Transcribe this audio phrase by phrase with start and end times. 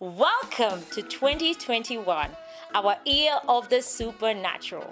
[0.00, 2.30] Welcome to 2021,
[2.72, 4.88] our year of the supernatural.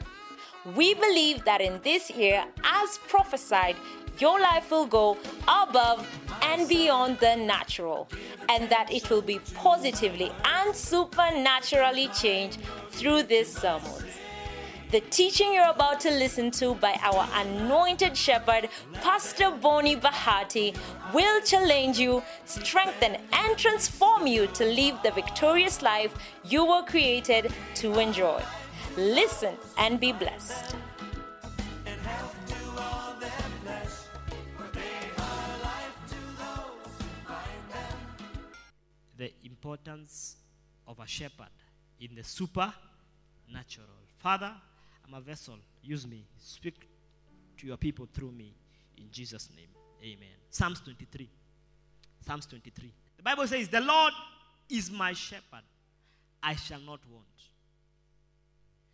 [0.74, 3.76] We believe that in this year, as prophesied,
[4.18, 5.16] your life will go
[5.46, 6.04] above
[6.42, 8.08] and beyond the natural,
[8.48, 12.58] and that it will be positively and supernaturally changed
[12.90, 14.25] through this sermons.
[14.92, 20.76] The teaching you're about to listen to by our anointed shepherd, Pastor Bonnie Bahati,
[21.12, 26.14] will challenge you, strengthen, and transform you to live the victorious life
[26.44, 28.40] you were created to enjoy.
[28.96, 30.76] Listen and be blessed.
[39.18, 40.36] the importance
[40.86, 41.48] of a shepherd
[42.00, 43.88] in the supernatural.
[44.18, 44.52] Father,
[45.06, 45.56] I'm a vessel.
[45.82, 46.24] Use me.
[46.38, 46.88] Speak
[47.58, 48.54] to your people through me.
[48.98, 49.68] In Jesus' name.
[50.02, 50.34] Amen.
[50.50, 51.28] Psalms 23.
[52.26, 52.92] Psalms 23.
[53.16, 54.12] The Bible says, The Lord
[54.68, 55.62] is my shepherd.
[56.42, 57.24] I shall not want.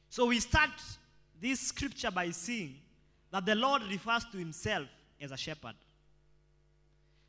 [0.09, 0.71] So we start
[1.41, 2.75] this scripture by seeing
[3.31, 4.87] that the Lord refers to himself
[5.21, 5.75] as a shepherd.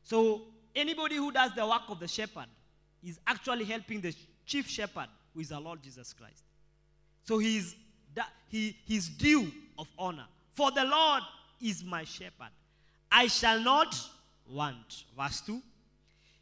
[0.03, 0.41] So
[0.75, 2.47] anybody who does the work of the shepherd
[3.03, 4.13] is actually helping the
[4.45, 6.43] chief shepherd, who is our Lord Jesus Christ.
[7.23, 7.75] So he is
[8.15, 10.25] that he his due of honor.
[10.53, 11.23] For the Lord
[11.61, 12.51] is my shepherd.
[13.11, 13.95] I shall not
[14.49, 15.03] want.
[15.17, 15.61] Verse 2.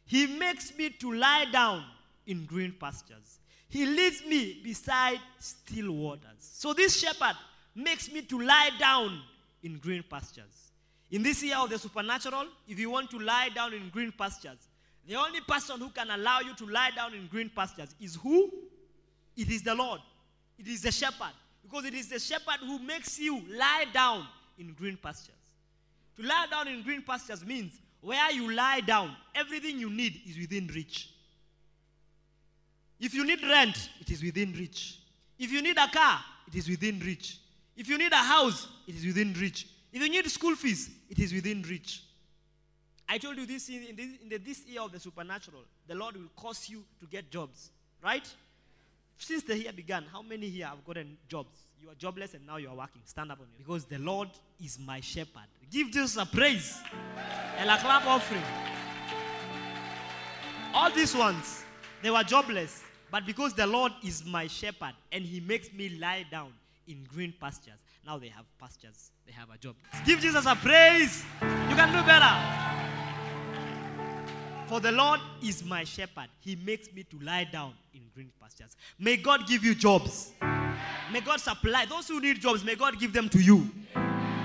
[0.06, 1.84] He makes me to lie down
[2.26, 3.38] in green pastures.
[3.68, 6.38] He leads me beside still waters.
[6.38, 7.36] So this shepherd
[7.74, 9.20] makes me to lie down
[9.62, 10.70] in green pastures.
[11.10, 14.68] In this year of the supernatural, if you want to lie down in green pastures,
[15.06, 18.50] the only person who can allow you to lie down in green pastures is who?
[19.36, 20.00] It is the Lord.
[20.58, 21.32] It is the shepherd.
[21.62, 24.26] Because it is the shepherd who makes you lie down
[24.58, 25.34] in green pastures.
[26.16, 30.36] To lie down in green pastures means where you lie down, everything you need is
[30.36, 31.08] within reach.
[33.00, 34.98] If you need rent, it is within reach.
[35.38, 37.38] If you need a car, it is within reach.
[37.76, 39.66] If you need a house, it is within reach.
[39.92, 42.02] If you need school fees, it is within reach.
[43.08, 46.16] I told you this in, this, in the, this year of the supernatural, the Lord
[46.16, 47.70] will cause you to get jobs,
[48.02, 48.26] right?
[49.22, 51.56] Since the year began, how many here have gotten jobs?
[51.80, 53.02] You are jobless and now you are working.
[53.04, 54.28] Stand up on your Because the Lord
[54.62, 55.46] is my shepherd.
[55.70, 56.80] Give Jesus a praise
[57.56, 58.42] and a clap offering.
[60.74, 61.64] All these ones,
[62.02, 66.26] they were jobless, but because the Lord is my shepherd and he makes me lie
[66.28, 66.52] down
[66.88, 69.76] in green pastures, now they have pastures, they have a job.
[70.04, 71.24] Give Jesus a praise.
[71.42, 72.91] You can do better.
[74.72, 76.28] For the Lord is my shepherd.
[76.40, 78.74] He makes me to lie down in green pastures.
[78.98, 80.32] May God give you jobs.
[81.12, 81.84] May God supply.
[81.84, 83.68] Those who need jobs, may God give them to you.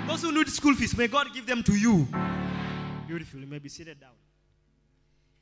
[0.05, 2.05] Those who need school fees, may God give them to you.
[3.07, 3.39] Beautiful.
[3.39, 4.09] You may be seated down.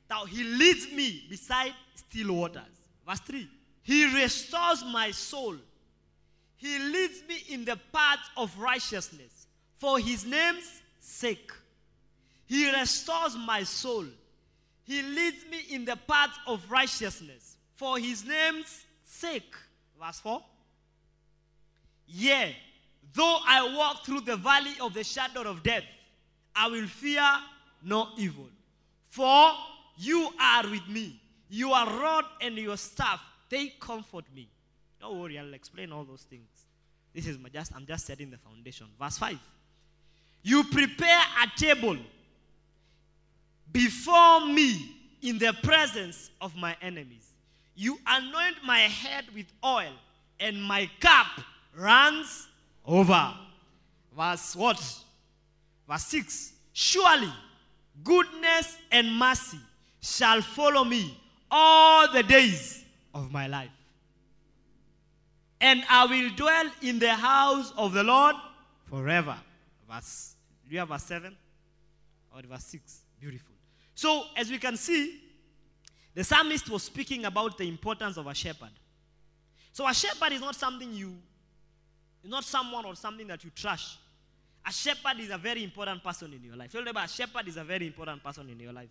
[0.08, 2.62] Now, He leads me beside still waters.
[3.04, 3.48] Verse 3.
[3.82, 5.56] He restores my soul.
[6.58, 9.48] He leads me in the paths of righteousness
[9.78, 11.50] for His name's sake.
[12.46, 14.04] He restores my soul.
[14.86, 19.54] He leads me in the path of righteousness for his name's sake.
[20.00, 20.42] Verse 4.
[22.06, 22.54] Yea,
[23.12, 25.82] though I walk through the valley of the shadow of death,
[26.54, 27.28] I will fear
[27.82, 28.46] no evil.
[29.08, 29.50] For
[29.98, 31.20] you are with me.
[31.48, 34.48] Your rod and your staff, they comfort me.
[35.00, 36.48] Don't worry, I'll explain all those things.
[37.14, 38.86] This is my just I'm just setting the foundation.
[39.00, 39.38] Verse 5.
[40.42, 41.96] You prepare a table
[43.72, 47.26] before me in the presence of my enemies.
[47.74, 49.92] You anoint my head with oil,
[50.40, 51.26] and my cup
[51.76, 52.48] runs
[52.84, 53.34] over.
[54.16, 54.80] Verse what?
[55.88, 56.52] Verse 6.
[56.72, 57.32] Surely
[58.02, 59.58] goodness and mercy
[60.00, 61.18] shall follow me
[61.50, 62.84] all the days
[63.14, 63.70] of my life.
[65.60, 68.36] And I will dwell in the house of the Lord
[68.90, 69.36] forever.
[69.90, 70.34] Verse,
[70.68, 71.34] do you have verse 7
[72.34, 73.00] or verse 6?
[73.20, 73.55] Beautiful.
[73.96, 75.22] So, as we can see,
[76.14, 78.70] the psalmist was speaking about the importance of a shepherd.
[79.72, 81.14] So, a shepherd is not something you,
[82.22, 83.96] not someone or something that you trash.
[84.66, 86.72] A shepherd is a very important person in your life.
[86.72, 88.90] Tell a shepherd is a very important person in your life.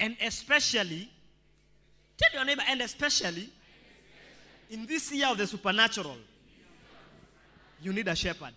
[0.00, 1.10] And especially,
[2.16, 3.50] tell your neighbor, and especially,
[4.70, 6.16] in this year of the supernatural,
[7.82, 8.54] you need a shepherd.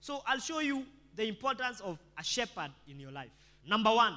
[0.00, 0.86] So I'll show you
[1.16, 3.30] the importance of a shepherd in your life.
[3.66, 4.14] Number one,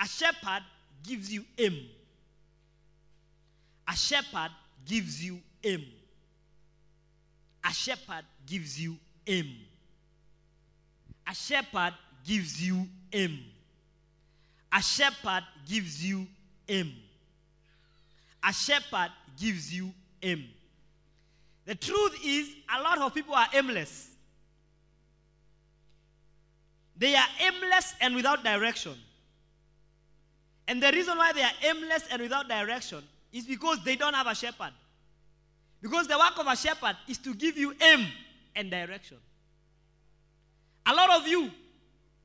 [0.00, 0.62] a shepherd
[1.06, 1.86] gives you aim.
[3.86, 4.50] A shepherd
[4.86, 5.84] gives you aim.
[7.62, 8.96] A shepherd gives you
[9.26, 9.54] aim.
[11.26, 11.94] A shepherd
[12.26, 13.38] gives you aim.
[14.72, 16.26] A shepherd gives you
[16.68, 16.92] aim.
[18.42, 20.44] A shepherd gives you aim.
[21.64, 24.13] The truth is, a lot of people are aimless.
[26.96, 28.94] They are aimless and without direction.
[30.66, 33.02] And the reason why they are aimless and without direction
[33.32, 34.72] is because they don't have a shepherd.
[35.82, 38.06] Because the work of a shepherd is to give you aim
[38.56, 39.18] and direction.
[40.86, 41.50] A lot of you,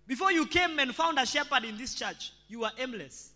[0.07, 3.31] before you came and found a shepherd in this church, you were aimless.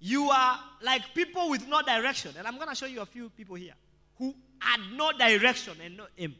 [0.00, 2.32] You are like people with no direction.
[2.38, 3.74] And I'm going to show you a few people here
[4.18, 6.34] who had no direction and no aim.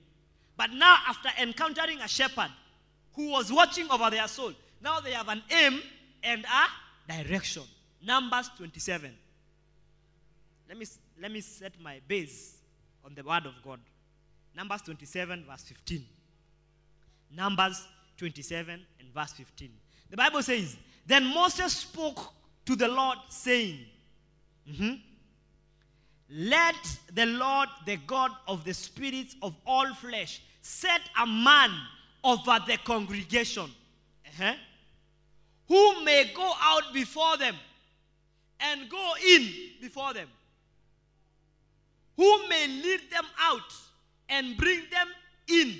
[0.56, 2.50] But now, after encountering a shepherd
[3.16, 4.52] who was watching over their soul,
[4.82, 5.80] now they have an aim
[6.22, 7.62] and a direction.
[8.04, 9.10] Numbers 27.
[10.68, 10.86] Let me,
[11.20, 12.58] let me set my base
[13.04, 13.80] on the word of God.
[14.54, 16.04] Numbers 27, verse 15.
[17.34, 17.86] Numbers
[18.18, 19.70] 27 and verse 15.
[20.10, 20.76] The Bible says,
[21.06, 22.32] Then Moses spoke
[22.66, 23.78] to the Lord, saying,
[24.70, 25.00] mhm,
[26.30, 26.74] Let
[27.14, 31.70] the Lord, the God of the spirits of all flesh, set a man
[32.26, 33.70] over the congregation,
[34.26, 34.54] uh-huh,
[35.68, 37.54] who may go out before them
[38.58, 39.48] and go in
[39.80, 40.28] before them,
[42.16, 43.72] who may lead them out
[44.28, 45.08] and bring them
[45.48, 45.76] in,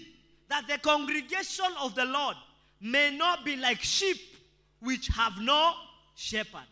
[0.48, 2.37] that the congregation of the Lord
[2.81, 4.20] may not be like sheep
[4.81, 5.72] which have no
[6.14, 6.66] shepherd.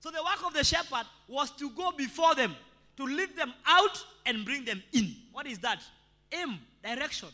[0.00, 2.56] So the work of the shepherd was to go before them,
[2.96, 5.14] to lead them out and bring them in.
[5.32, 5.82] What is that?
[6.32, 7.28] Aim, direction.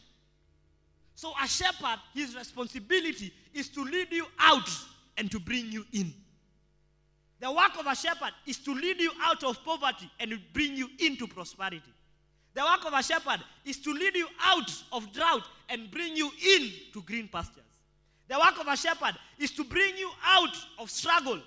[1.21, 4.67] So a shepherd, his responsibility is to lead you out
[5.19, 6.15] and to bring you in.
[7.41, 10.89] The work of a shepherd is to lead you out of poverty and bring you
[10.99, 11.93] into prosperity.
[12.55, 16.31] The work of a shepherd is to lead you out of drought and bring you
[16.57, 17.65] in to green pastures.
[18.27, 21.43] The work of a shepherd is to bring you out of struggle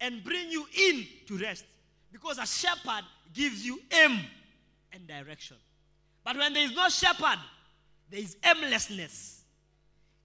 [0.00, 1.66] and bring you in to rest.
[2.10, 3.04] Because a shepherd
[3.34, 4.20] gives you aim
[4.90, 5.58] and direction.
[6.24, 7.40] But when there is no shepherd,
[8.12, 9.40] there is aimlessness.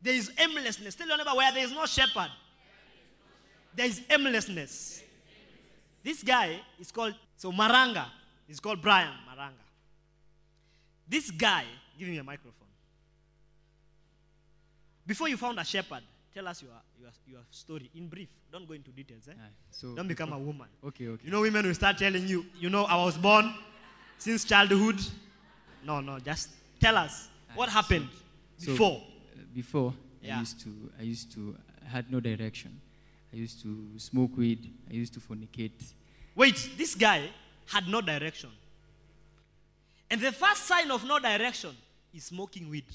[0.01, 0.93] There is aimlessness.
[0.93, 2.29] Tell your neighbor where there is no shepherd,
[3.73, 5.01] there is aimlessness.
[6.03, 8.05] This guy is called, so Maranga
[8.49, 9.53] is called Brian Maranga.
[11.07, 11.63] This guy,
[11.97, 12.53] give me a microphone.
[15.05, 16.01] Before you found a shepherd,
[16.33, 18.27] tell us your, your, your story in brief.
[18.51, 19.29] Don't go into details.
[19.29, 19.33] Eh?
[19.37, 20.67] Ah, so Don't become a woman.
[20.85, 21.23] Okay, okay.
[21.25, 23.53] You know, women will start telling you, you know, I was born
[24.17, 24.99] since childhood.
[25.85, 26.49] No, no, just
[26.81, 28.07] tell us what happened
[28.57, 29.01] So, before.
[29.35, 30.37] uh, before Yeah.
[30.37, 31.55] I used to I used to
[31.85, 32.71] I had no direction.
[33.33, 34.73] I used to smoke weed.
[34.89, 35.93] I used to fornicate.
[36.35, 37.29] Wait, this guy
[37.65, 38.49] had no direction.
[40.09, 41.75] And the first sign of no direction
[42.13, 42.85] is smoking weed.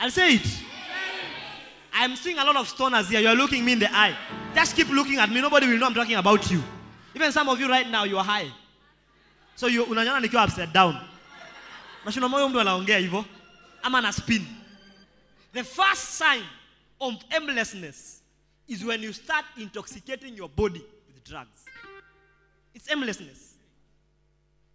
[0.00, 0.46] I'll say it.
[1.92, 3.20] I'm seeing a lot of stoners here.
[3.20, 4.16] You're looking me in the eye.
[4.54, 5.40] Just keep looking at me.
[5.40, 6.62] Nobody will know I'm talking about you.
[7.14, 8.48] Even some of you right now, you're high.
[9.56, 11.00] So you unanyana nikiwa upside down.
[12.08, 13.24] Nashindwa moyo mtu anaongea hivyo
[13.82, 14.46] ama na spin.
[15.52, 16.44] The first sign
[17.00, 18.22] of aimlessness
[18.68, 21.64] is when you start intoxicating your body with drugs.
[22.74, 23.54] It's aimlessness.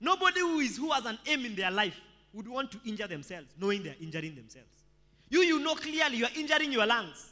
[0.01, 1.95] Nobody who is who has an aim in their life
[2.33, 4.69] would want to injure themselves, knowing they are injuring themselves.
[5.29, 7.31] You, you know clearly you are injuring your lungs.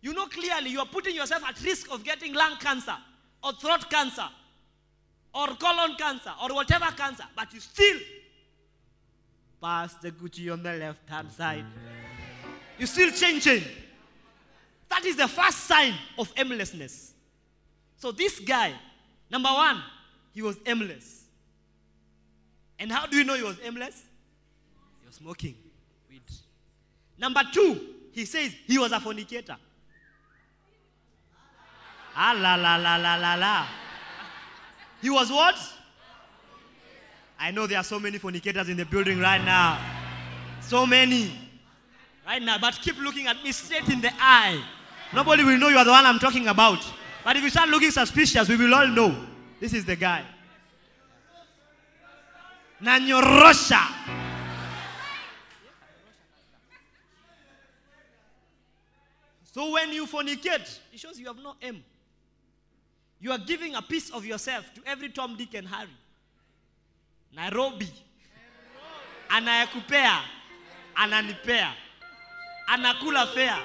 [0.00, 2.96] You know clearly you are putting yourself at risk of getting lung cancer
[3.44, 4.28] or throat cancer
[5.34, 7.98] or colon cancer or whatever cancer, but you still
[10.00, 11.64] the Gucci on the left hand side.
[12.78, 13.62] You still changing.
[14.88, 17.14] That is the first sign of aimlessness.
[17.96, 18.72] So this guy,
[19.30, 19.82] number one,
[20.32, 21.24] he was aimless.
[22.78, 24.02] And how do you know he was aimless?
[25.00, 25.54] He was smoking
[26.08, 26.22] weed.
[27.18, 27.80] Number two,
[28.12, 29.56] he says he was a fornicator.
[32.14, 33.66] Ah la la la la la la.
[35.02, 35.56] He was what?
[37.38, 39.78] I know there are so many fornicators in the building right now.
[40.60, 41.30] So many.
[42.26, 44.60] Right now, but keep looking at me straight in the eye.
[45.14, 46.84] Nobody will know you are the one I'm talking about.
[47.22, 49.14] But if you start looking suspicious, we will all know
[49.60, 50.24] this is the guy.
[52.82, 53.80] Nanyorosha.
[59.52, 61.82] So when you fornicate, it shows you have no aim.
[63.20, 65.88] You are giving a piece of yourself to every Tom, Dick, and Harry.
[67.36, 67.92] Nairobi.
[69.28, 70.20] Anayekupea,
[70.94, 71.72] ananipea,
[72.66, 73.58] anakula fea,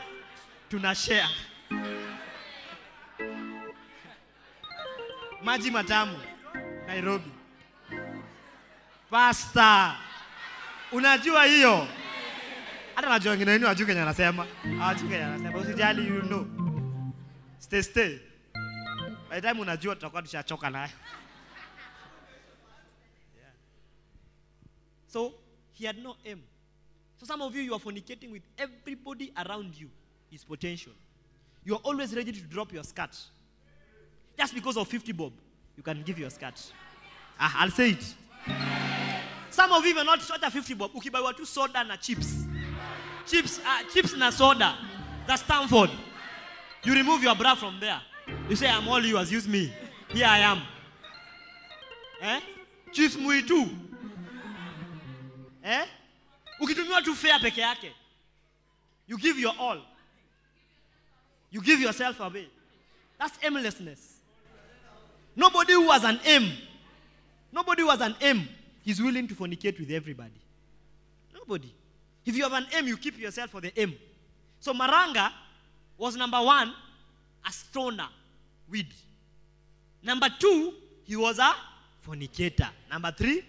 [0.70, 1.28] tunashare.
[5.44, 6.20] Maji matamu,
[6.88, 7.32] Nairobi.
[9.10, 9.96] Pasta,
[10.92, 11.88] unajua hiyo?
[12.96, 14.48] hata najua wengine wenu wajui kenye anasema
[14.80, 16.46] hawajui kenye anasema usijali you know
[17.60, 18.18] stay stay
[19.30, 20.90] by the time unajua tutakuwa tushachoka nayo
[25.12, 25.34] so
[25.74, 26.42] he had no aim.
[27.18, 29.90] So some of you you are fornicating with everybody around you.
[30.32, 30.94] Is potential.
[31.66, 33.18] You are always ready to drop your skirt.
[34.38, 35.34] Just because of 50 bob
[35.76, 36.72] you can give your skirt.
[37.38, 38.16] Ah, i'll say it.
[39.50, 42.46] Some of you are not short of 50 bob ukibaiwa tu soda na chips.
[43.28, 44.78] Chips uh, chips na soda.
[45.28, 45.90] That's stanford.
[46.86, 48.00] You remove your bra from there.
[48.50, 49.30] You say i'm all yours.
[49.30, 49.74] Use me.
[50.14, 50.62] Here i am.
[52.22, 52.40] Eh?
[52.94, 53.91] Chips muitu
[55.64, 55.86] eh?
[56.60, 57.92] Ukitumiwa tu peke yake.
[59.08, 59.82] You give your all.
[61.50, 62.48] You give yourself away.
[63.20, 64.18] That's aimlessness.
[65.36, 66.52] Nobody who has an aim
[67.52, 68.48] nobody who has an aim
[68.86, 70.40] is willing to fornicate with everybody.
[71.34, 71.72] Nobody.
[72.26, 73.94] If you have an aim you keep yourself for the aim.
[74.60, 75.32] So maranga
[75.98, 76.74] was number one
[77.48, 78.08] a stoner
[78.70, 78.88] weed.
[80.04, 81.54] Number two he was a
[82.02, 82.70] fornicator.
[82.90, 83.44] Number three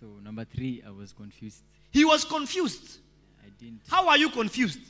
[0.00, 1.62] So number three, I was confused.
[1.92, 2.98] he was confused
[3.44, 3.80] I didn't.
[3.88, 4.80] how are you confused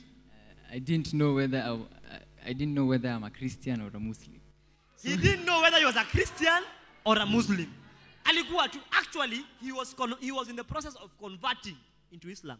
[0.71, 4.39] I didn't know whether I, I- didn't know whether I'm a Christian or a Muslim.
[5.03, 6.63] he didn't know whether he was a christian
[7.03, 7.67] or a muslim
[8.23, 11.75] alikuwa actually he was, con- he was in the process of converting
[12.11, 12.57] into islam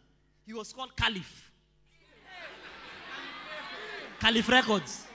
[0.47, 1.51] he was called caliph
[4.19, 5.05] caliph records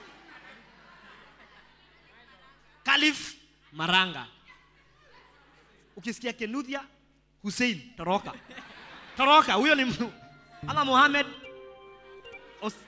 [2.83, 3.35] caliph
[3.73, 4.25] maranga
[5.97, 6.81] ukisikia kenuthia
[7.43, 8.33] hussein toroka
[9.17, 10.11] toroka huyo ni mtu
[10.85, 11.25] muhammad
[12.61, 12.83] Os-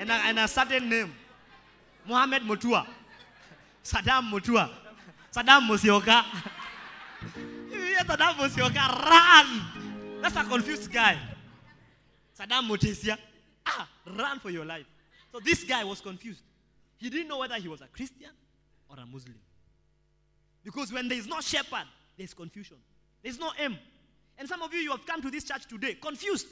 [0.00, 1.12] and a, and a certain name
[2.06, 2.86] muhammad mutua
[3.82, 4.68] Saddam Mutua.
[5.32, 6.22] Saddam Musioka.
[8.06, 10.20] Saddam Musioka run.
[10.22, 11.16] That's a confused guy.
[12.38, 13.16] Saddam Mutesia.
[13.66, 14.86] Ah, run for your life.
[15.32, 16.42] So this guy was confused.
[16.98, 18.30] He didn't know whether he was a Christian
[18.88, 19.38] or a Muslim.
[20.62, 22.76] Because when there is no shepherd, there is confusion.
[23.22, 23.78] There is no aim.
[24.38, 26.46] And some of you, you have come to this church today confused.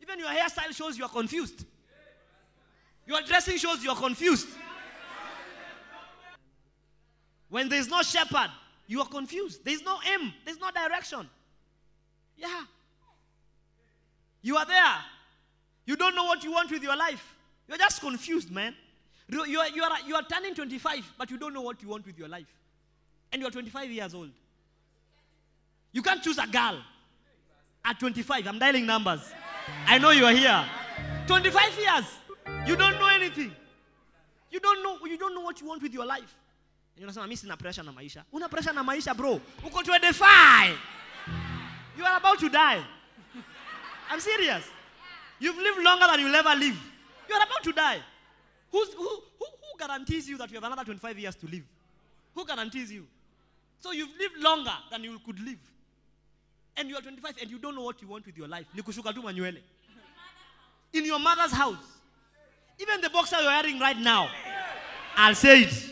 [0.00, 1.64] Even your hairstyle shows you are confused.
[3.06, 4.48] Your dressing shows you are confused.
[7.48, 8.50] When there is no shepherd,
[8.86, 9.64] you are confused.
[9.64, 11.28] There is no aim, there is no direction.
[12.36, 12.64] Yeah.
[14.42, 14.96] You are there.
[15.86, 17.34] You don't know what you want with your life.
[17.68, 18.74] You're just confused, man.
[19.28, 22.04] You are, you, are, you are turning 25, but you don't know what you want
[22.04, 22.52] with your life.
[23.32, 24.30] And you are 25 years old.
[25.94, 26.82] You can't choose a girl
[27.84, 28.48] at 25.
[28.48, 29.20] I'm dialing numbers.
[29.86, 30.64] I know you are here.
[31.28, 32.04] 25 years.
[32.66, 33.52] You don't know anything.
[34.50, 36.34] You don't know, you don't know what you want with your life.
[36.96, 38.24] And unasema mimi sina pressure na maisha.
[38.32, 39.40] Una pressure na maisha bro.
[39.64, 40.76] Uko 25.
[41.96, 42.82] You are about to die.
[44.10, 44.64] I'm serious.
[45.38, 46.76] You've lived longer than you'll ever live.
[47.28, 48.00] You are about to die.
[48.72, 49.08] Who's, who,
[49.38, 51.64] who, who guarantees you that you have another 25 years to live?
[52.34, 53.06] Who guarantees you?
[53.78, 55.58] So you've lived longer than you could live.
[56.76, 58.66] And you are 25 and you don't know what you want with your life.
[58.74, 59.22] Ni kushuka tu.
[60.92, 61.76] In your mother's house.
[62.78, 64.28] Even the boxer you're wearing right now.
[65.16, 65.90] I'll say it.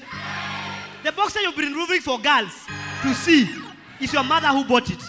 [1.05, 2.67] The boxer you've been removing for girls
[3.03, 3.49] to see
[4.01, 5.03] is your mother who bought it.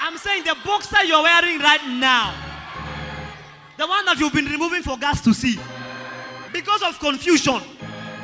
[0.00, 2.34] I'm saying the boxer you're wearing right now,
[3.76, 5.58] the one that you've been removing for girls to see,
[6.52, 7.60] because of confusion,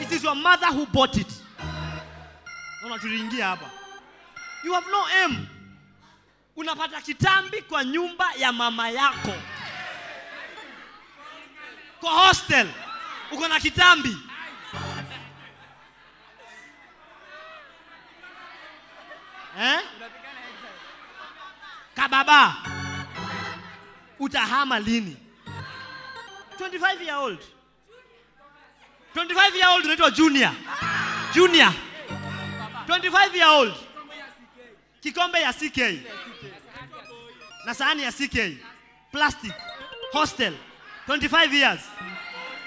[0.00, 1.26] it is your mother who bought it.
[3.00, 3.83] Tuliingia hapa.
[4.64, 5.46] You have no aim.
[6.56, 9.34] Unapata kitambi kwa nyumba ya mama yako.
[12.00, 12.68] Kwa hostel
[13.32, 14.16] uko na kitambi.
[19.58, 19.80] Eh?
[21.94, 22.56] Kababa.
[24.18, 25.16] Utahama lini?
[26.58, 27.38] 25 year old.
[29.14, 30.52] 25 year old unaitwa junior.
[31.34, 31.72] Junior.
[32.86, 33.74] 25 year old.
[35.04, 36.00] Kikombe ya CK.
[37.66, 38.56] Na sahani ya CK.
[39.12, 39.52] Plastic.
[40.12, 40.54] Hostel.
[41.06, 41.80] 25 years.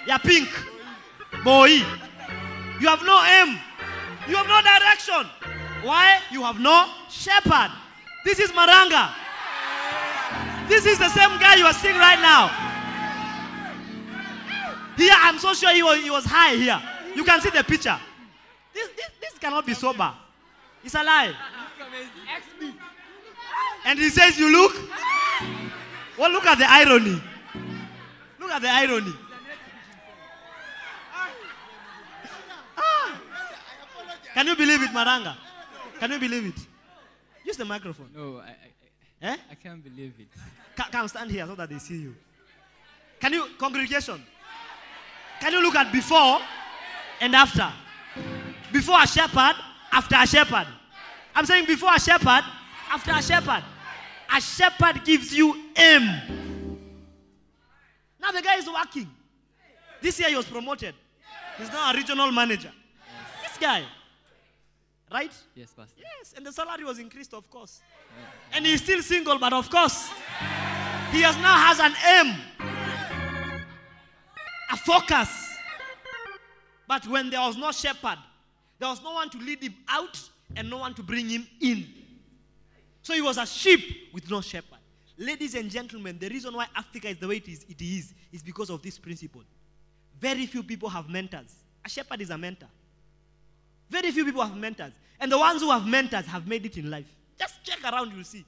[0.06, 0.48] Ya pink.
[1.44, 1.82] Boy.
[2.80, 3.58] You have no aim.
[4.30, 5.26] You have no direction.
[5.82, 6.20] Why?
[6.30, 7.72] You have no shepherd.
[8.24, 9.10] This is Maranga.
[10.70, 12.52] This is the same guy you are seeing right now.
[14.96, 16.80] Here, I'm so sure he was, he was high here.
[17.16, 17.98] You can see the picture.
[18.74, 20.14] This, this, this cannot be sober.
[20.84, 21.34] It's a lie.
[23.86, 24.74] And he says, You look?
[26.18, 27.22] Well, look at the irony.
[28.40, 29.14] Look at the irony.
[32.78, 33.22] Ah.
[34.34, 35.36] Can you believe it, Maranga?
[36.00, 36.68] Can you believe it?
[37.46, 38.10] Use the microphone.
[38.16, 38.54] No, I, I,
[39.20, 39.38] Eh?
[39.52, 40.28] I can't believe it.
[40.76, 42.16] Ca- Come stand here so that they see you.
[43.20, 44.24] Can you, congregation?
[45.40, 46.40] Can you look at before
[47.20, 47.72] and after?
[48.72, 49.56] Before a shepherd,
[49.92, 50.68] after a shepherd.
[51.38, 52.44] I'm saying before a shepherd,
[52.92, 53.64] after a shepherd.
[54.36, 56.02] A shepherd gives you aim.
[58.20, 59.08] Now the guy is working.
[60.02, 60.96] This year he was promoted.
[61.60, 62.72] He's now a regional manager.
[63.44, 63.84] This guy.
[65.14, 65.32] Right?
[65.54, 66.02] Yes, Pastor.
[66.02, 67.82] Yes, and the salary was increased, of course.
[68.52, 70.10] And he's still single, but of course,
[71.12, 72.36] he has now has an aim,
[74.72, 75.30] a focus.
[76.88, 78.18] But when there was no shepherd,
[78.80, 80.20] there was no one to lead him out
[80.56, 81.88] and no one to bring him in.
[83.02, 84.80] So he was a sheep with no shepherd.
[85.18, 88.44] Ladies and gentlemen, the reason why Africa is the way it is, it is, is
[88.44, 89.42] because of this principle.
[90.20, 91.56] Very few people have mentors.
[91.86, 92.68] A shepherd is a mentor.
[93.90, 94.94] Very few people have mentors.
[95.20, 97.08] And the ones who have mentors have made it in life.
[97.40, 98.46] Just check around, you'll see.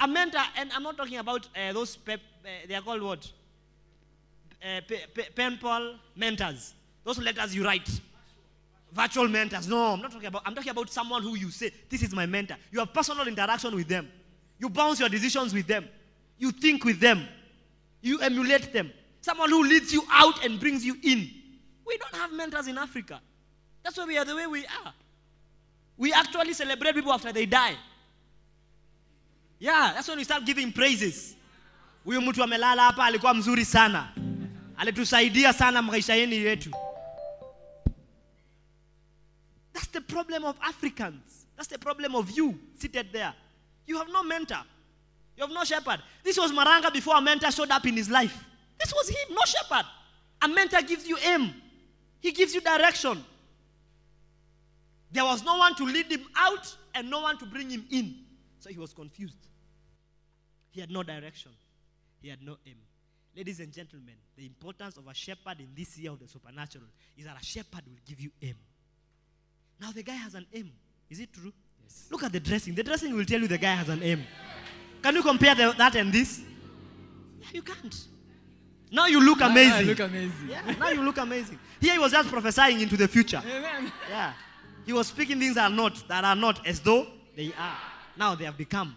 [0.00, 3.30] A mentor, and I'm not talking about uh, those, pep, uh, they are called what?
[4.62, 6.74] Uh, pe- pe- pen pal mentors.
[7.04, 7.88] Those letters you write.
[8.92, 9.66] Virtual mentors.
[9.68, 12.26] No, I'm not talking about, I'm talking about someone who you say, this is my
[12.26, 12.56] mentor.
[12.70, 14.08] You have personal interaction with them.
[14.58, 15.86] You bounce your decisions with them.
[16.38, 17.26] You think with them.
[18.00, 18.90] You emulate them.
[19.20, 21.30] Someone who leads you out and brings you in.
[21.86, 23.20] We don't have mentors in Africa.
[23.82, 24.92] That's why we are the way we are.
[25.96, 27.74] We actually celebrate people after they die.
[29.58, 31.34] Yeah, that's when we start giving praises.
[32.04, 34.08] Huyu mtu amelala hapa alikuwa mzuri sana.
[34.76, 36.70] Alitusaidia sana maisha yetu.
[39.76, 41.44] That's the problem of Africans.
[41.54, 43.34] That's the problem of you seated there.
[43.86, 44.62] You have no mentor.
[45.36, 46.00] You have no shepherd.
[46.24, 48.42] This was Maranga before a mentor showed up in his life.
[48.80, 49.84] This was him, no shepherd.
[50.40, 51.52] A mentor gives you aim,
[52.20, 53.22] he gives you direction.
[55.12, 58.14] There was no one to lead him out and no one to bring him in.
[58.60, 59.46] So he was confused.
[60.70, 61.52] He had no direction,
[62.22, 62.78] he had no aim.
[63.36, 66.86] Ladies and gentlemen, the importance of a shepherd in this year of the supernatural
[67.18, 68.56] is that a shepherd will give you aim.
[69.80, 70.72] Now the guy has an aim.
[71.10, 71.52] Is it true?
[71.84, 72.06] Yes.
[72.10, 72.74] Look at the dressing.
[72.74, 74.24] The dressing will tell you the guy has an aim.
[75.02, 76.40] Can you compare the, that and this?
[77.40, 78.08] Yeah, you can't.
[78.90, 79.86] Now you look amazing.
[79.86, 80.48] look amazing.
[80.48, 81.58] Yeah, now you look amazing.
[81.80, 83.42] Here he was just prophesying into the future.
[83.44, 83.92] Amen.
[84.08, 84.32] Yeah.
[84.84, 87.76] He was speaking things that are not, that are not as though they are.
[88.16, 88.96] Now they have become.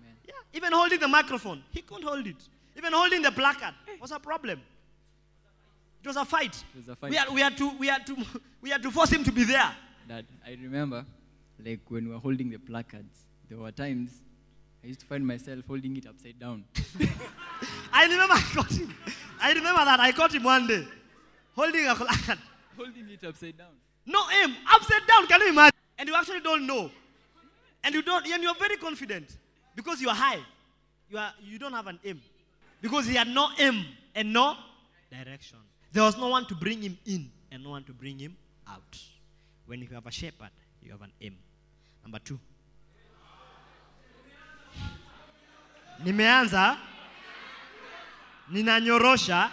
[0.00, 0.14] Amen.
[0.26, 0.32] Yeah.
[0.54, 2.36] Even holding the microphone, he couldn't hold it.
[2.76, 4.60] Even holding the placard was a problem.
[6.02, 6.54] It was a fight.
[6.74, 7.10] It was a fight.
[7.10, 8.16] We had, we had to we had to
[8.60, 9.74] we had to force him to be there.
[10.08, 11.04] Dad, I remember,
[11.64, 14.10] like when we were holding the placards, there were times
[14.84, 16.64] I used to find myself holding it upside down.
[17.92, 18.94] I remember I caught him.
[19.40, 20.86] I remember that I caught him one day
[21.56, 22.38] holding a placard.
[22.76, 23.74] holding it upside down.
[24.04, 25.26] No aim, upside down.
[25.26, 25.72] Can you imagine?
[25.98, 26.90] And you actually don't know.
[27.82, 29.36] And you don't, and you're very confident
[29.74, 30.38] because you are high.
[31.10, 32.20] You are, you don't have an aim
[32.80, 34.56] because he had no aim and no
[35.10, 35.58] direction.
[35.92, 38.36] There was no one to bring him in and no one to bring him
[38.68, 38.98] out.
[39.66, 40.50] When you have a shepherd,
[40.82, 41.36] you have an aim.
[42.02, 42.38] Number two.
[46.04, 46.76] Nimeanza.
[48.52, 49.50] Ninanyorosha.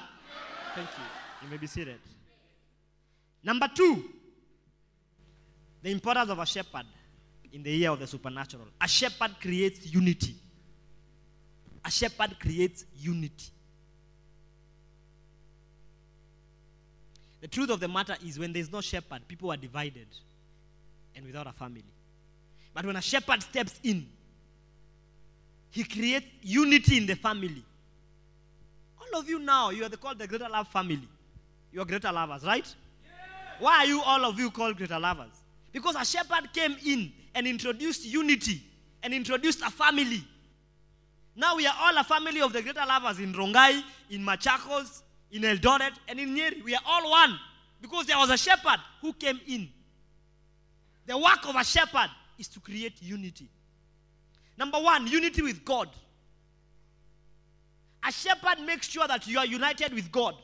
[0.76, 1.04] Thank you.
[1.44, 2.00] You may be seated.
[3.44, 4.04] Number two,
[5.82, 6.86] the importance of a shepherd
[7.52, 8.68] in the year of the supernatural.
[8.80, 10.36] A shepherd creates unity.
[11.84, 13.53] A shepherd creates unity.
[17.44, 20.08] The truth of the matter is, when there's no shepherd, people are divided
[21.14, 21.84] and without a family.
[22.74, 24.08] But when a shepherd steps in,
[25.70, 27.66] he creates unity in the family.
[28.98, 31.06] All of you now, you are the, called the Greater Love family.
[31.74, 32.76] You are greater lovers, right?
[33.60, 35.34] Why are you all of you called greater lovers?
[35.74, 38.64] Because a shepherd came in and introduced unity
[39.04, 40.24] and introduced a family.
[41.36, 45.02] Now we are all a family of the greater lovers in Rongai, in Machakos,
[45.34, 46.64] in Eldoret, and in Nyeri.
[46.64, 47.38] We are all one
[47.82, 49.68] because there was a shepherd who came in.
[51.06, 53.50] The work of a shepherd is to create unity.
[54.58, 55.90] Number one, unity with God.
[58.08, 60.36] A shepherd makes sure that you are united with God.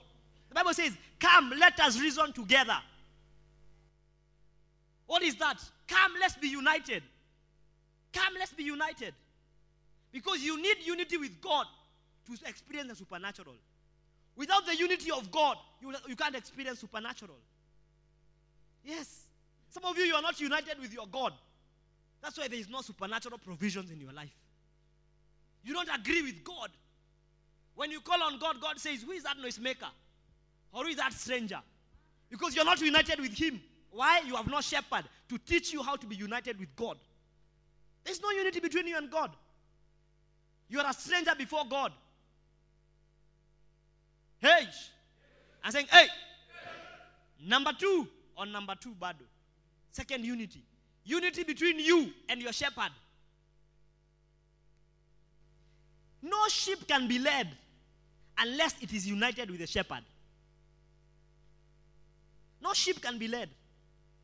[0.50, 2.78] The Bible says, Come, let us reason together.
[5.06, 5.58] What is that?
[5.88, 7.04] Come, let's be united.
[8.14, 9.14] Come, let's be united.
[10.12, 11.68] Because you need unity with God
[12.26, 13.56] to experience the supernatural.
[14.40, 17.36] Without the unity of God, you, you can't experience supernatural.
[18.86, 19.26] Yes.
[19.68, 21.34] Some of you, you are not united with your God.
[22.22, 24.34] That's why there is no supernatural provisions in your life.
[25.62, 26.70] You don't agree with God.
[27.76, 29.90] When you call on God, God says, Who is that noisemaker?
[30.72, 31.60] Or who is that stranger?
[32.30, 33.60] Because you're not united with Him.
[33.92, 34.22] Why?
[34.26, 36.98] You have no shepherd to teach you how to be united with God.
[38.06, 39.32] There's no unity between you and God.
[40.70, 41.92] You are a stranger before God.
[44.40, 44.68] Hey!
[45.64, 46.08] I'm saying, hey!
[47.46, 49.26] Number two, or number two, Bado.
[49.92, 50.64] Second unity.
[51.04, 52.92] Unity between you and your shepherd.
[56.22, 57.48] No sheep can be led
[58.38, 60.04] unless it is united with the shepherd.
[62.62, 63.50] No sheep can be led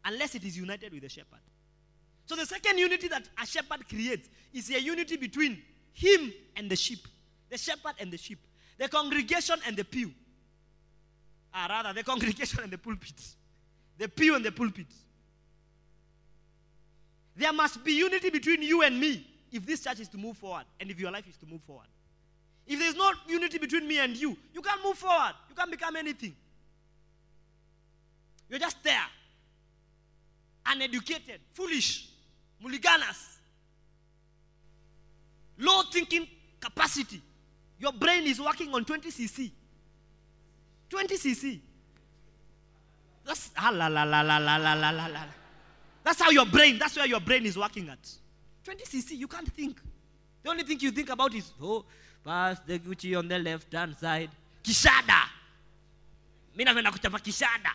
[0.04, 1.40] unless it is united with the shepherd.
[2.26, 5.62] So the second unity that a shepherd creates is a unity between
[5.94, 7.08] him and the sheep,
[7.50, 8.40] the shepherd and the sheep,
[8.78, 10.12] the congregation and the pew.
[11.54, 13.14] Ah, rather, the congregation and the pulpit,
[13.98, 14.88] the pew and the pulpit.
[17.36, 20.66] There must be unity between you and me if this church is to move forward
[20.80, 21.88] and if your life is to move forward.
[22.68, 25.34] If there's no unity between me and you, you can't move forward.
[25.50, 26.36] You can't become anything.
[28.50, 29.06] You're just there.
[30.66, 32.10] Uneducated, foolish,
[32.64, 33.38] mulliganas,
[35.60, 36.28] low thinking
[36.60, 37.22] capacity.
[37.86, 39.52] Your brain is working on 20 cc.
[40.90, 41.60] 20 cc.
[43.24, 45.20] That's ah, la, la, la, la, la, la, la, la, la.
[46.04, 48.00] That's how your brain, that's where your brain is working at.
[48.64, 49.78] 20 cc, you can't think.
[50.42, 51.86] The only thing you think about is, oh,
[52.24, 54.32] pass the Gucci on the left hand side.
[54.64, 55.22] Kishada.
[56.56, 57.72] Mimi napenda kuchapa kishada.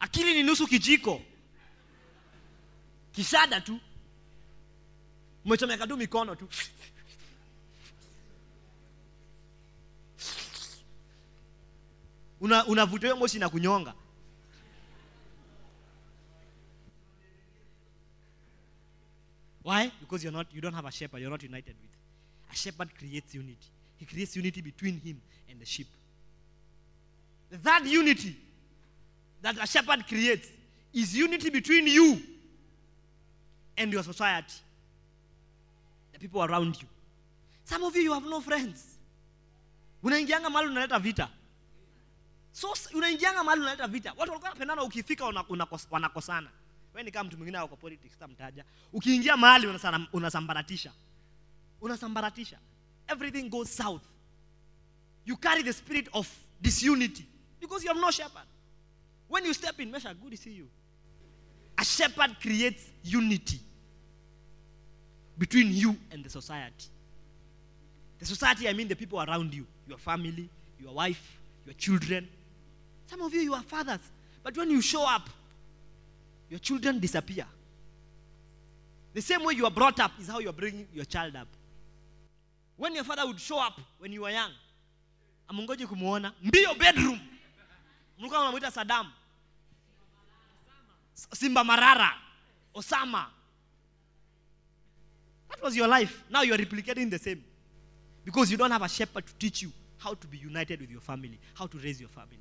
[0.00, 1.20] Akili ni nusu kijiko.
[3.12, 3.78] Kishada tu.
[5.44, 6.48] Umechomeka tu mikono tu.
[12.42, 13.94] Una unavuta hiyo moshi na kunyonga.
[19.64, 19.92] Why?
[20.00, 21.90] Because you're not you don't have a shepherd, you're not united with.
[22.50, 23.68] A shepherd creates unity.
[23.96, 25.86] He creates unity between him and the sheep.
[27.62, 28.36] That unity
[29.42, 30.48] that a shepherd creates
[30.92, 32.20] is unity between you
[33.78, 34.54] and your society,
[36.12, 36.88] the people around you.
[37.64, 38.98] Some of you, you have no friends.
[40.02, 41.28] Unaingianga mali unaleta vita.
[42.52, 44.10] So unaingianga mahali unaleta vita.
[44.10, 46.50] Watu walikuwa wanapendana ukifika una- unakos- wanakosana.
[46.94, 48.64] Wewe ni kama mtu mwingine kwa politics tamtaja.
[48.92, 49.66] Ukiingia mahali
[50.12, 50.92] unasambaratisha.
[51.80, 52.58] Unasambaratisha.
[53.08, 54.02] Everything goes south.
[55.26, 56.28] You carry the spirit of
[56.60, 57.24] disunity
[57.60, 58.46] because you have no shepherd.
[59.30, 60.68] When you step in, Mesha, good see you.
[61.76, 63.60] A shepherd creates unity
[65.38, 66.88] between you and the society.
[68.18, 70.48] The society, I mean the people around you, your family,
[70.80, 71.22] your wife,
[71.66, 72.28] your children.
[73.06, 74.00] Some of you, you are fathers,
[74.42, 75.28] but when you show up,
[76.48, 77.46] your children disappear.
[79.14, 81.48] The same way you are brought up is how you are bringing your child up.
[82.76, 84.50] When your father would show up when you were young,
[85.48, 87.20] amungoji kumuona, mbio bedroom.
[88.18, 89.12] Mlikuwa mnamuita Saddam.
[91.14, 92.12] Simba Marara,
[92.74, 93.26] Osama.
[95.50, 96.24] That was your life.
[96.30, 97.44] Now you are replicating the same.
[98.24, 101.00] Because you don't have a shepherd to teach you how to be united with your
[101.00, 102.38] family, how to raise your family.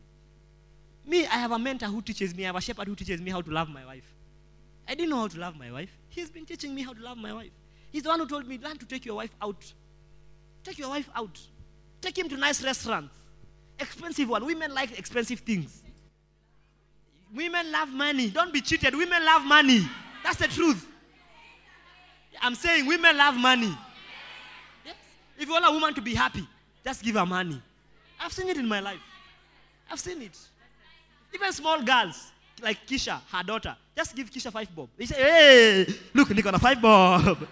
[1.05, 3.31] Me, I have a mentor who teaches me, I have a shepherd who teaches me
[3.31, 4.05] how to love my wife.
[4.87, 5.89] I didn't know how to love my wife.
[6.09, 7.51] He's been teaching me how to love my wife.
[7.91, 9.73] He's the one who told me, learn to take your wife out.
[10.63, 11.39] Take your wife out.
[12.01, 13.15] Take him to nice restaurants.
[13.79, 14.45] Expensive one.
[14.45, 15.83] Women like expensive things.
[17.33, 18.29] Women love money.
[18.29, 18.95] Don't be cheated.
[18.95, 19.81] Women love money.
[20.23, 20.87] That's the truth.
[22.41, 23.75] I'm saying women love money.
[24.85, 24.95] Yes.
[25.37, 26.47] If you want a woman to be happy,
[26.83, 27.61] just give her money.
[28.19, 28.99] I've seen it in my life.
[29.89, 30.37] I've seen it.
[31.33, 34.89] Even small girls, like Kisha, her daughter, just give Kisha five bob.
[34.97, 37.47] They say, hey, look, Nick on a five bob.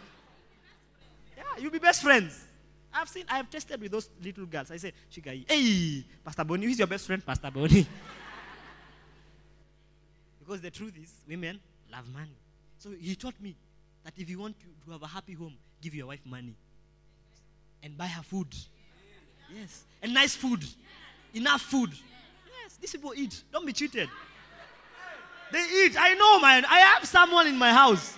[1.37, 2.45] Yeah, you'll be best friends.
[2.93, 4.71] I've seen, I've tested with those little girls.
[4.71, 7.25] I say, Shigai, hey, Pastor Bonnie, who's your best friend?
[7.25, 7.87] Pastor Bonnie.
[10.39, 11.59] because the truth is, women
[11.91, 12.35] love money.
[12.79, 13.55] So he taught me
[14.03, 16.55] that if you want to have a happy home, give your wife money
[17.83, 18.47] and buy her food.
[19.53, 20.63] Yes, and nice food,
[21.33, 21.91] enough food.
[22.81, 23.43] These people eat.
[23.51, 24.09] Don't be cheated.
[25.51, 25.95] They eat.
[25.99, 26.65] I know, man.
[26.65, 28.17] I have someone in my house.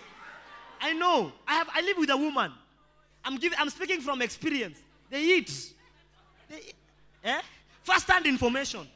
[0.79, 1.31] I know.
[1.47, 1.69] I have.
[1.73, 2.51] I live with a woman.
[3.23, 3.57] I'm giving.
[3.59, 4.79] I'm speaking from experience.
[5.09, 5.73] They eat.
[6.49, 6.73] They.
[7.23, 7.41] Eh?
[7.83, 8.87] First-hand information.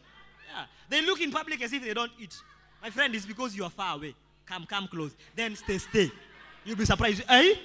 [0.54, 0.66] Yeah.
[0.90, 2.36] They look in public as if they don't eat.
[2.82, 4.14] My friend, it's because you are far away.
[4.46, 5.16] Come, come close.
[5.36, 6.12] Then stay, stay.
[6.64, 7.24] You'll be surprised.
[7.28, 7.60] Hey,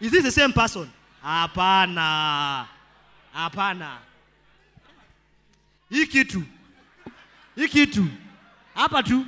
[0.00, 0.90] is this the same person?
[1.24, 2.66] Hapana.
[3.34, 3.98] Hapana.
[5.90, 6.44] Hii kitu.
[7.60, 8.06] Hii kitu.
[8.74, 9.26] Hapa tu.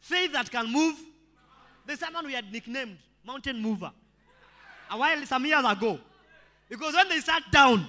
[0.00, 0.96] Faith that can move.
[1.86, 3.90] There's someone we had nicknamed Mountain Mover.
[4.90, 5.98] A while, some years ago.
[6.68, 7.86] Because when they sat down,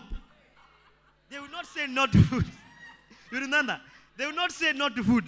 [1.30, 2.46] they would not say no to food.
[3.32, 3.80] you remember?
[4.18, 5.26] They would not say no to food.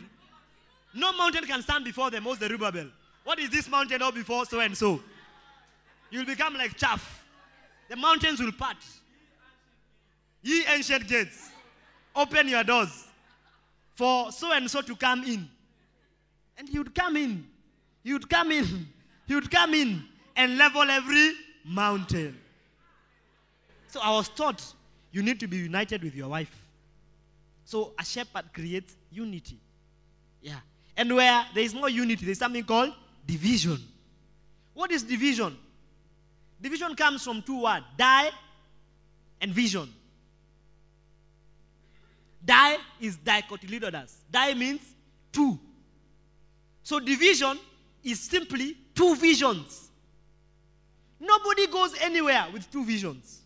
[0.93, 2.87] No mountain can stand before them, most Zerubbabel.
[3.25, 5.01] What is this mountain all before so and so?
[6.09, 7.25] You'll become like chaff.
[7.89, 8.77] The mountains will part.
[10.43, 11.49] Ye ancient gates,
[12.15, 13.07] open your doors
[13.95, 15.47] for so and so to come in.
[16.57, 17.45] And he would come in.
[18.03, 18.87] He would come in.
[19.27, 20.03] He would come in
[20.35, 21.33] and level every
[21.65, 22.37] mountain.
[23.87, 24.63] So I was taught
[25.11, 26.55] you need to be united with your wife.
[27.65, 29.59] So a shepherd creates unity.
[30.41, 30.59] Yeah.
[30.97, 32.93] And where there is no unity, there's something called
[33.25, 33.79] division.
[34.73, 35.57] What is division?
[36.61, 38.29] Division comes from two words die
[39.39, 39.89] and vision.
[42.43, 44.13] Die is dicotyledonous.
[44.31, 44.81] Die means
[45.31, 45.59] two.
[46.83, 47.59] So division
[48.03, 49.89] is simply two visions.
[51.19, 53.41] Nobody goes anywhere with two visions.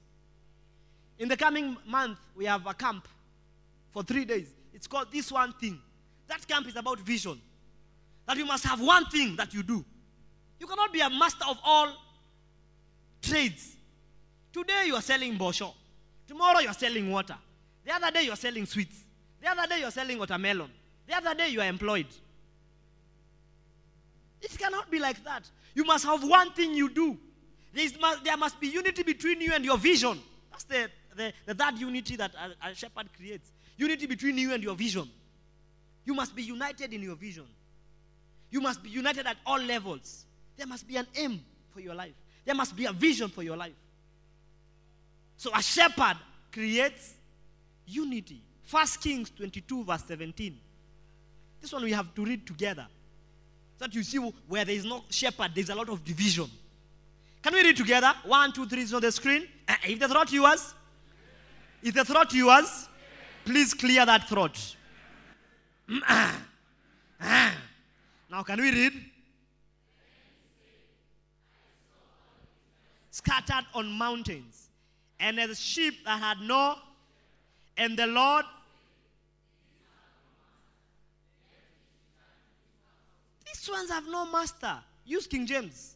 [1.19, 3.07] In the coming month, we have a camp
[3.91, 4.47] for three days.
[4.73, 5.79] It's called This One Thing.
[6.27, 7.39] That camp is about vision.
[8.27, 9.83] That you must have one thing that you do.
[10.59, 11.93] You cannot be a master of all
[13.21, 13.75] trades.
[14.51, 15.73] Today you are selling bosho.
[16.27, 17.37] Tomorrow you are selling water.
[17.85, 18.97] The other day you are selling sweets.
[19.41, 20.69] The other day you are selling watermelon.
[21.07, 22.07] The other day you are employed.
[24.41, 25.49] It cannot be like that.
[25.73, 27.17] You must have one thing you do.
[27.73, 30.19] There, must be unity between you and your vision.
[30.51, 33.51] That's the, the, the third unity that a, a shepherd creates.
[33.77, 35.09] Unity between you and your vision.
[36.05, 37.45] You must be united in your vision.
[38.49, 40.25] You must be united at all levels.
[40.55, 41.43] There must be an aim
[41.73, 42.13] for your life.
[42.45, 43.73] There must be a vision for your life.
[45.35, 46.15] So a shepherd
[46.51, 47.15] creates
[47.87, 48.41] unity.
[48.63, 50.57] First Kings 22, verse 17.
[51.61, 52.87] This one we have to read together.
[53.77, 54.17] So that you see
[54.47, 56.49] where there is no shepherd, there's a lot of division.
[57.41, 58.11] Can we read together?
[58.25, 59.47] One, two, three, is on the screen.
[59.67, 60.73] Uh, if the throat yours,
[61.83, 62.89] is the throat yours,
[63.43, 64.75] please clear that throat.
[65.87, 66.41] Mm, ah,
[67.21, 67.55] ah.
[68.31, 68.93] now, can we read?
[73.11, 74.69] Scattered on mountains,
[75.19, 76.75] and as sheep that had no,
[77.77, 78.45] and the Lord
[83.45, 84.75] These ones have no master.
[85.05, 85.95] Use King James.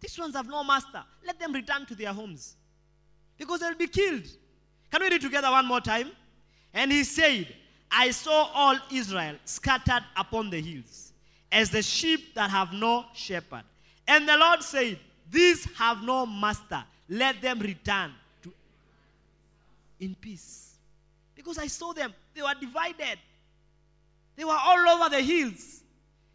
[0.00, 1.02] These ones have no master.
[1.26, 2.56] Let them return to their homes
[3.38, 4.26] because they'll be killed.
[4.90, 6.10] Can we read together one more time?
[6.74, 7.46] And he said,
[7.90, 11.12] I saw all Israel scattered upon the hills,
[11.50, 13.64] as the sheep that have no shepherd.
[14.06, 14.98] And the Lord said,
[15.30, 16.84] These have no master.
[17.08, 18.52] Let them return to
[19.98, 20.69] in peace.
[21.40, 23.18] Because I saw them, they were divided.
[24.36, 25.82] They were all over the hills.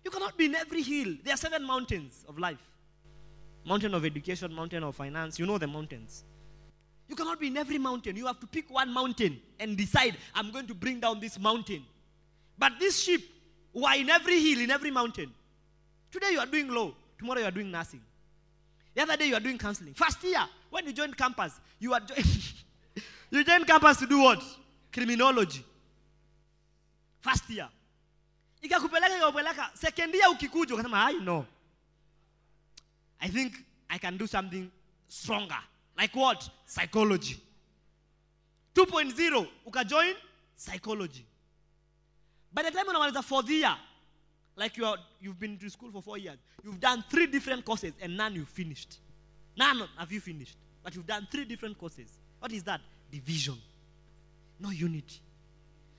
[0.04, 1.13] You cannot be in every hill.
[1.24, 2.58] There are seven mountains of life
[3.68, 5.38] mountain of education, mountain of finance.
[5.39, 6.24] You know the mountains.
[7.08, 8.15] You cannot be in every mountain.
[8.15, 11.84] You have to pick one mountain and decide, I'm going to bring down this mountain.
[12.58, 13.22] But these sheep
[13.74, 15.32] were in every hill, in every mountain.
[16.12, 18.02] Today you are doing law, tomorrow you are doing nothing.
[18.96, 19.94] The other day you are doing counseling.
[19.94, 22.15] First year, when you joined campus, you are jo-
[23.32, 24.44] you joined campus to do what?
[24.95, 25.62] Criminology.
[27.19, 27.69] First year.
[28.62, 29.71] Ikakupeleka ikakupeleka.
[29.73, 31.45] Second year ukikuja ukasema, I know.
[33.19, 33.53] I think
[33.89, 34.71] I can do something
[35.10, 35.60] stronger.
[35.97, 36.49] Like what?
[36.65, 37.38] Psychology.
[38.73, 40.15] 2.0 ukajoin
[40.55, 41.25] psychology.
[42.53, 43.75] By the time unamaliza fourth year,
[44.55, 47.93] like you are, you've been to school for four years, you've done three different courses
[48.01, 48.99] and none you've finished.
[49.58, 50.55] None have you finished.
[50.81, 52.08] But you've done three different courses.
[52.39, 52.79] What is that?
[53.12, 53.58] Division.
[54.60, 55.20] No unity.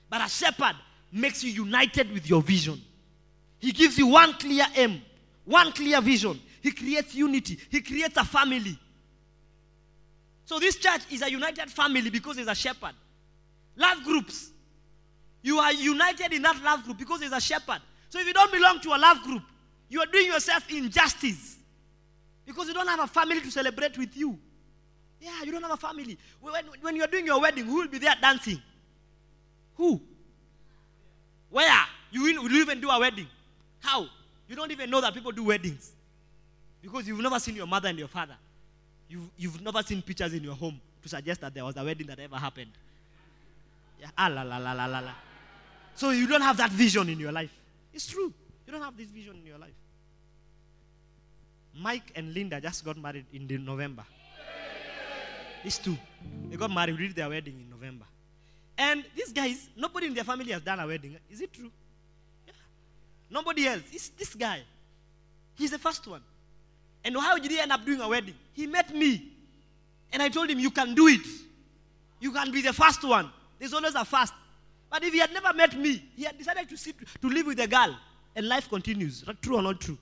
[0.09, 0.75] But a shepherd
[1.11, 2.81] makes you united with your vision.
[3.59, 5.01] He gives you one clear aim,
[5.45, 6.39] one clear vision.
[6.61, 7.57] He creates unity.
[7.69, 8.77] He creates a family.
[10.45, 12.93] So this church is a united family because there's a shepherd.
[13.75, 14.51] Love groups.
[15.41, 17.79] You are united in that love group because there's a shepherd.
[18.09, 19.43] So if you don't belong to a love group,
[19.89, 21.57] you are doing yourself injustice
[22.45, 24.39] because you don't have a family to celebrate with you.
[25.19, 26.17] Yeah, you don't have a family.
[26.41, 28.61] When, when you're doing your wedding, who will be there dancing?
[29.75, 30.01] Who?
[31.49, 31.85] Where?
[32.11, 33.27] You will, you even do a wedding?
[33.79, 34.07] How?
[34.47, 35.91] You don't even know that people do weddings
[36.81, 38.35] because you've never seen your mother and your father.
[39.09, 42.07] You've, you've never seen pictures in your home to suggest that there was a wedding
[42.07, 42.71] that ever happened.
[43.99, 45.11] Yeah, ah, la, la, la, la, la, la.
[45.95, 47.51] So you don't have that vision in your life.
[47.93, 48.31] It's true.
[48.65, 49.73] You don't have this vision in your life.
[51.73, 54.03] Mike and Linda just got married in November.
[55.67, 55.97] These two.
[56.49, 58.05] They got married, we did their wedding in November.
[58.77, 61.17] And these guys, nobody in their family has done a wedding.
[61.29, 61.69] Is it true?
[62.47, 62.53] Yeah.
[63.29, 63.81] Nobody else.
[63.91, 64.61] It's this guy.
[65.55, 66.21] He's the first one.
[67.03, 68.35] And how did he end up doing a wedding?
[68.53, 69.29] He met me.
[70.13, 71.27] And I told him, You can do it.
[72.21, 73.29] You can be the first one.
[73.59, 74.33] There's always a first.
[74.89, 77.59] But if he had never met me, he had decided to sit to live with
[77.59, 77.93] a girl,
[78.37, 79.27] and life continues.
[79.27, 79.97] Not true or not true?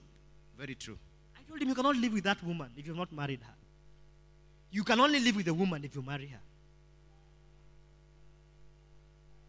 [0.60, 0.99] Very true.
[1.36, 3.64] I told him you cannot live with that woman if you've not married her.
[4.76, 6.40] You can only live with a woman if you marry her.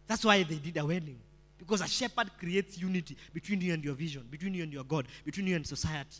[0.07, 1.19] That's why they did a wedding.
[1.59, 5.05] Because a shepherd creates unity between you and your vision, between you and your God,
[5.25, 6.19] between you and society,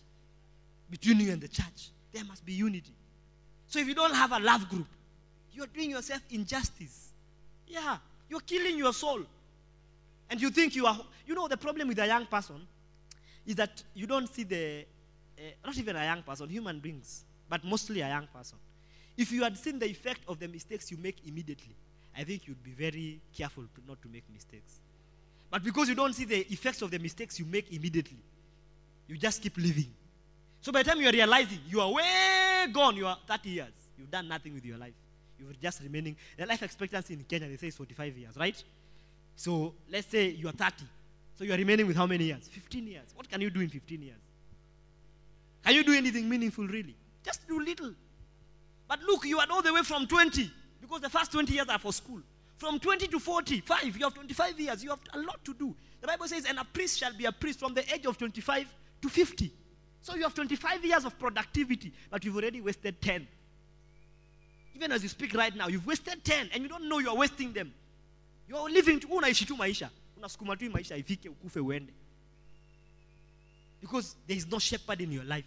[0.91, 1.91] between you and the church.
[2.11, 2.91] There must be unity.
[3.67, 4.87] So if you don't have a love group,
[5.53, 7.11] you're doing yourself injustice.
[7.65, 9.21] Yeah, you're killing your soul.
[10.29, 12.57] And you think you are, you know, the problem with a young person
[13.45, 14.83] is that you don't see the,
[15.39, 18.57] uh, not even a young person, human beings, but mostly a young person.
[19.17, 21.75] If you had seen the effect of the mistakes you make immediately,
[22.15, 24.79] I think you'd be very careful to not to make mistakes.
[25.49, 28.17] But because you don't see the effects of the mistakes you make immediately,
[29.07, 29.91] you just keep living.
[30.61, 33.73] So by the time you are realizing you are way gone, you are 30 years,
[33.97, 34.93] you've done nothing with your life.
[35.39, 36.15] You're just remaining.
[36.35, 38.61] The life expectancy in Kenya, they say, is 45 years, right?
[39.35, 40.83] So let's say you are 30.
[41.37, 42.47] So you are remaining with how many years?
[42.47, 43.13] 15 years.
[43.15, 44.17] What can you do in 15 years?
[45.63, 46.95] Can you do anything meaningful, really?
[47.23, 47.93] Just do little.
[48.87, 50.49] But look, you are all the way from 20,
[50.81, 52.21] because the first 20 years are for school.
[52.57, 54.83] From 20 to 45, you have 25 years.
[54.83, 55.75] You have a lot to do.
[56.01, 58.65] The Bible says, and a priest shall be a priest from the age of 25
[59.01, 59.51] to 50.
[60.01, 63.27] So you have 25 years of productivity, but you've already wasted 10.
[64.75, 67.15] Even as you speak right now, you've wasted 10 and you don't know you are
[67.15, 67.73] wasting them.
[68.47, 69.89] You are living tu unaishi tu maisha.
[70.17, 71.91] Unasukuma tu maisha ifike ukufe uende.
[73.81, 75.45] Because there is no shepherd in your life.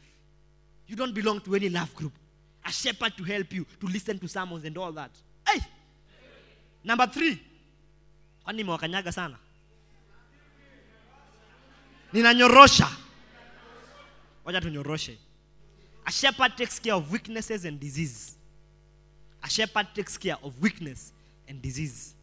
[0.86, 2.12] You don't belong to any love group.
[2.64, 5.10] A shepherd to help you, to listen to sermons and all that.
[5.46, 5.60] Hey!
[6.84, 7.40] Number three.
[8.44, 9.36] Kwani nimewakanyaga sana?
[12.12, 12.88] Ninanyorosha.
[14.44, 15.16] Wacha tunyoroshe.
[16.06, 18.36] A shepherd takes care of weaknesses and disease.
[19.42, 21.12] A shepherd takes care of weakness
[21.48, 22.14] and disease.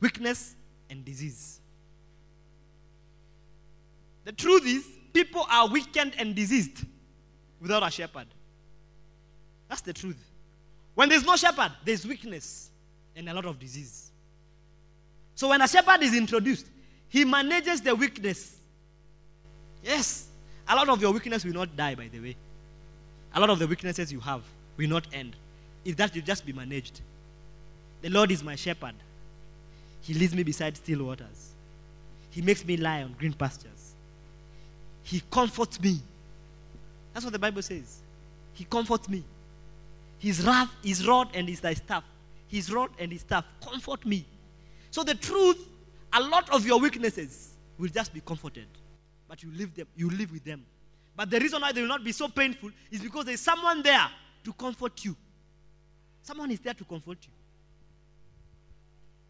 [0.00, 0.54] Weakness
[0.90, 1.60] and disease.
[4.24, 6.84] The truth is, people are weakened and diseased
[7.60, 8.26] without a shepherd.
[9.74, 10.24] That's the truth.
[10.94, 12.70] When there's no shepherd, there's weakness
[13.16, 14.12] and a lot of disease.
[15.34, 16.66] So when a shepherd is introduced,
[17.08, 18.56] he manages the weakness.
[19.82, 20.28] Yes,
[20.68, 22.36] a lot of your weakness will not die, by the way.
[23.34, 24.42] A lot of the weaknesses you have
[24.76, 25.34] will not end.
[25.84, 27.00] If that will just be managed.
[28.00, 28.94] The Lord is my shepherd.
[30.02, 31.50] He leads me beside still waters.
[32.30, 33.94] He makes me lie on green pastures.
[35.02, 35.98] He comforts me.
[37.12, 37.98] That's what the Bible says.
[38.52, 39.24] He comforts me.
[40.24, 42.02] His wrath, his rod, and his thy staff.
[42.48, 44.24] His rod and his staff comfort me.
[44.90, 45.58] So the truth,
[46.14, 48.68] a lot of your weaknesses will just be comforted.
[49.28, 50.64] But you live them, you live with them.
[51.14, 54.08] But the reason why they will not be so painful is because there's someone there
[54.44, 55.14] to comfort you.
[56.22, 57.32] Someone is there to comfort you.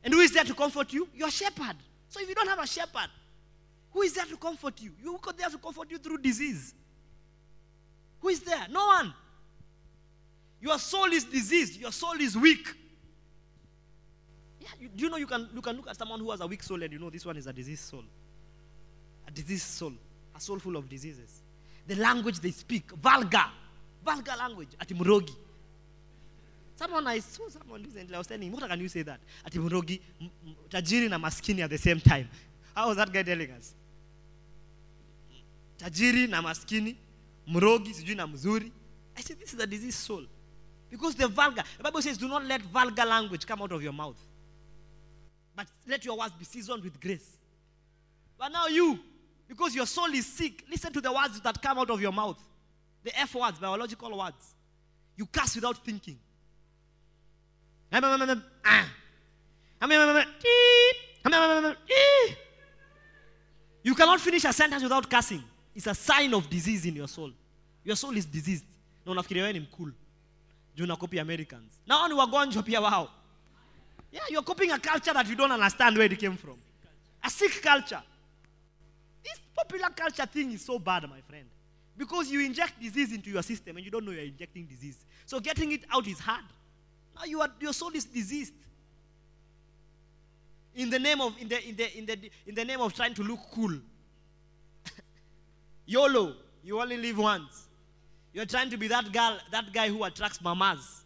[0.04, 1.09] And who is there to comfort you?
[1.12, 1.74] Your shepherd.
[2.09, 3.11] So if you don't have a shepherd,
[3.90, 4.92] who is there to comfort you?
[5.02, 6.72] You are there to comfort you through disease.
[8.20, 8.68] Who is there?
[8.70, 9.12] No one.
[10.64, 11.79] Your soul is diseased.
[11.79, 12.66] Your soul is weak.
[14.59, 16.46] Yeah, you, do you know you can, you can look at someone who has a
[16.46, 18.03] weak soul and you know this one is a diseased soul?
[19.29, 19.92] A diseased soul.
[20.35, 21.42] A soul full of diseases.
[21.87, 23.44] The language they speak, vulgar.
[24.03, 24.70] Vulgar language.
[24.81, 25.37] Atimurogi.
[26.77, 29.20] Someone I saw someone recently, I was telling him, what can you say that?
[29.55, 30.31] M-
[30.70, 32.31] tajiri na maskini at the same time.
[32.74, 33.74] How was that guy telling us?
[35.79, 36.96] Tajiri na maskini,
[37.46, 38.72] mrogi, sijui na mzuri.
[39.14, 40.24] I said, this is a diseased soul.
[40.94, 43.92] Because the vulgar, the Bible says, do not let vulgar language come out of your
[43.92, 44.16] mouth.
[45.57, 47.37] But let your words be seasoned with grace.
[48.38, 49.00] But now you,
[49.48, 52.38] because your soul is sick, listen to the words that come out of your mouth.
[53.02, 54.54] The F words, biological words.
[55.16, 56.16] You curse without thinking.
[57.92, 58.87] Ah.
[63.83, 65.42] You cannot finish a sentence without cursing.
[65.74, 67.33] It's a sign of disease in your soul.
[67.83, 68.64] Your soul is diseased.
[69.04, 69.92] Na unafikiria wewe mkul.
[70.77, 71.73] Juu unakopi Americans.
[71.87, 73.11] Na wao ni wagonjwa pia wao.
[74.13, 76.57] Yeah, you're copying a culture that you don't understand where it came from.
[77.23, 78.03] A sick culture.
[79.25, 81.49] This popular culture thing is so bad, my friend.
[81.97, 85.05] Because you inject disease into your system and you don't know you're injecting disease.
[85.27, 86.45] So getting it out is hard.
[87.16, 88.55] Now you are, your soul is diseased.
[90.75, 93.14] In the name of in the in the in the in the name of trying
[93.14, 93.72] to look cool.
[95.87, 97.68] YOLO, you only live once.
[98.35, 101.03] You're trying to be that girl, that guy who attracts mamas.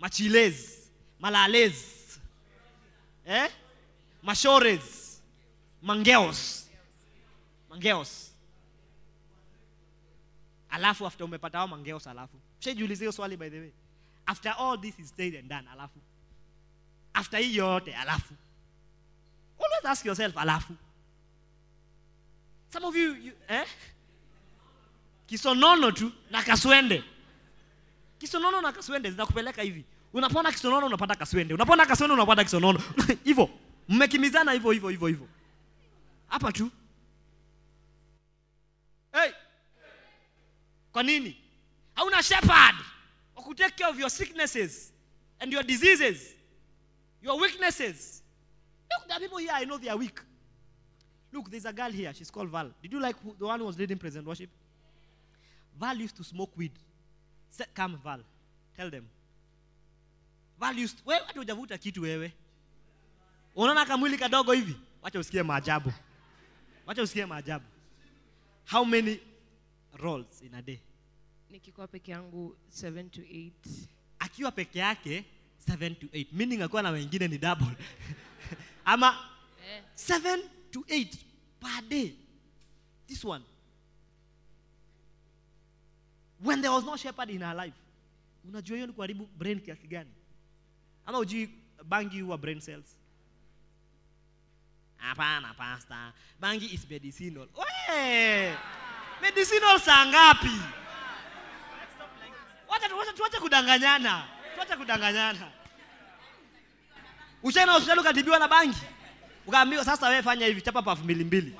[0.00, 0.86] Machiles,
[1.22, 2.18] malales.
[3.26, 3.48] Eh?
[4.24, 5.18] Mashores.
[5.84, 6.64] Mangeos.
[7.70, 8.28] Mangeos.
[10.72, 12.36] Alafu after umepata mangeos alafu.
[12.60, 13.72] Shajiulize hiyo swali by the way.
[14.26, 15.98] After all this is said and done alafu.
[17.14, 18.34] After hii yote alafu.
[19.58, 20.76] Always ask yourself alafu.
[22.72, 23.66] Some of you, you eh?
[25.30, 27.04] Kisonono tu na kaswende.
[28.18, 29.84] Kisonono na kaswende zinakupeleka hivi.
[30.12, 31.54] Unapona kisonono unapata kaswende.
[31.54, 32.82] Unapona kaswende unapata kisonono.
[33.24, 33.50] Hivyo
[33.88, 35.28] mmekimizana hivyo hivyo hivyo hivyo
[36.28, 36.70] hapa tu.
[39.12, 39.32] Hey.
[40.92, 41.36] kwa nini?
[41.94, 42.76] Hauna shepherd.
[43.36, 44.92] Wa care of your sicknesses
[45.40, 46.34] and your diseases
[47.22, 48.22] your weaknesses.
[48.90, 50.20] Look there are people here i know they are weak.
[51.32, 52.70] Look there's a girl here she's called val.
[52.82, 54.50] Did you like the one who was leading present worship
[55.80, 56.72] val used to smoke weed.
[57.48, 58.20] Say, come val.
[58.76, 59.06] Tell them.
[60.60, 62.32] Val used to, wewe watu hujavuta kitu wewe.
[63.54, 64.76] Unaona kamwili kadogo hivi?
[65.02, 65.92] Wacha usikie maajabu.
[66.86, 67.64] Wacha usikie maajabu.
[68.70, 69.20] How many
[69.92, 70.78] rolls in a day?
[71.50, 73.50] Nikikuwa peke yangu 7 to 8
[74.18, 75.24] akiwa peke yake
[75.68, 77.76] 7 to 8 meaning akiwa na wengine ni double.
[78.84, 79.18] Ama
[79.68, 80.38] eh, 7
[80.70, 81.16] to 8
[81.60, 82.14] per day.
[83.06, 83.44] This one
[86.42, 87.76] when there was no shepherd in her life
[88.44, 90.10] unajua hiyo ni kuharibu brain kiasi gani?
[91.06, 91.50] Ama ujui
[91.84, 92.96] bangi huwa brain cells?
[94.96, 97.48] Hapana pasta bangi is medicinal.
[99.22, 100.60] Medicinal saa ngapi?
[103.16, 104.24] Tuache kudanganyana.
[104.54, 105.52] Tuache kudanganyana.
[107.42, 108.78] Ushaenda hospitali ukatibiwa na bangi?
[109.46, 111.56] Ukaambiwa sasa wewe fanya hivi chapa pafu mbili mbili.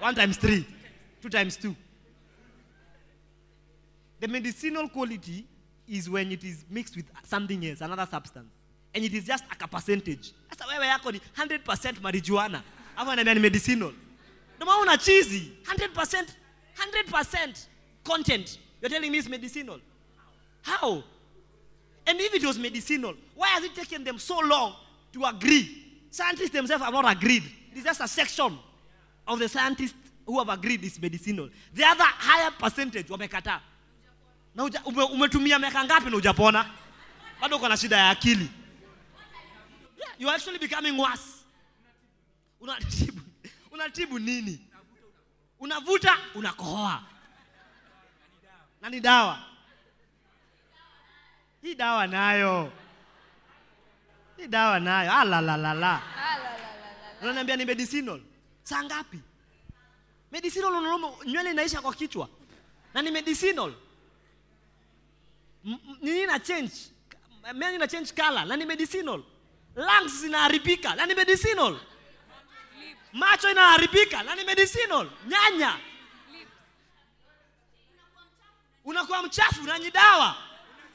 [0.00, 0.64] One times three
[1.22, 1.74] two times two
[4.20, 5.44] the medicinal quality
[5.88, 8.52] is when it is mixed with something else another substance
[8.94, 12.62] and it is just a percentage sasa wewe yako ni 100% marijuana
[12.96, 13.92] afu anaambia ni medicinal
[14.56, 16.24] ndio maana una chizi 100%
[17.10, 17.54] 100%
[18.02, 19.80] content you're telling me it's medicinal
[20.62, 21.02] how
[22.06, 24.74] and if it was medicinal, why has it taken them so long
[25.12, 25.84] to agree?
[26.10, 27.42] Scientists themselves have not agreed.
[27.72, 28.58] It is just a section
[29.26, 29.94] of the scientists
[30.26, 31.48] who have agreed it's medicinal.
[31.72, 33.60] The other higher percentage wamekataa.
[34.54, 36.70] Na uja, ume, umetumia miaka ngapi na hujapona?
[37.40, 38.50] Bado uko na shida ya akili.
[39.98, 41.44] Yeah, you are actually becoming worse.
[42.60, 43.20] Unatibu,
[43.70, 44.60] unatibu nini?
[45.60, 47.02] Unavuta, unakohoa.
[48.80, 49.38] Na ni dawa
[51.62, 52.72] hii dawa nayo
[54.36, 56.02] hii dawa nayo alalalala
[57.22, 58.20] unaniambia ni medicinal
[58.62, 59.20] saa ngapi
[60.32, 62.28] medicinal Unaloma nywele inaisha kwa kichwa
[62.94, 63.72] na ni medicinal
[66.02, 66.72] nini na change?
[67.54, 68.44] Meni na change color.
[68.46, 69.22] Na ni medicinal.
[69.76, 70.94] Lungs zinaharibika.
[70.96, 71.76] Na ni medicinal.
[73.12, 74.22] Macho inaharibika.
[74.22, 75.10] Na ni medicinal.
[75.28, 75.78] Nyanya.
[78.84, 79.62] Unakuwa mchafu.
[79.62, 80.36] Na ni dawa.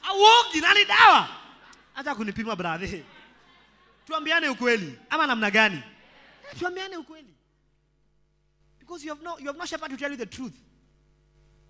[0.02, 1.28] Auogi na ni dawa.
[1.94, 3.02] Hata kunipima brother.
[4.06, 4.98] Tuambiane ukweli.
[5.10, 5.82] Ama namna gani?
[6.58, 7.34] Tuambiane ukweli.
[8.78, 10.54] Because you have no, you have no shepherd to tell you the truth.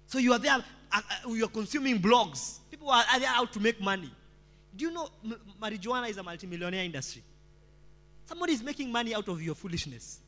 [0.07, 0.57] So you are there
[0.92, 4.10] uh, uh, you are consuming blogs people are, are there out to make money
[4.76, 7.22] do you know m- marijuana is a multimillionaire industry
[8.24, 10.20] somebody is making money out of your foolishness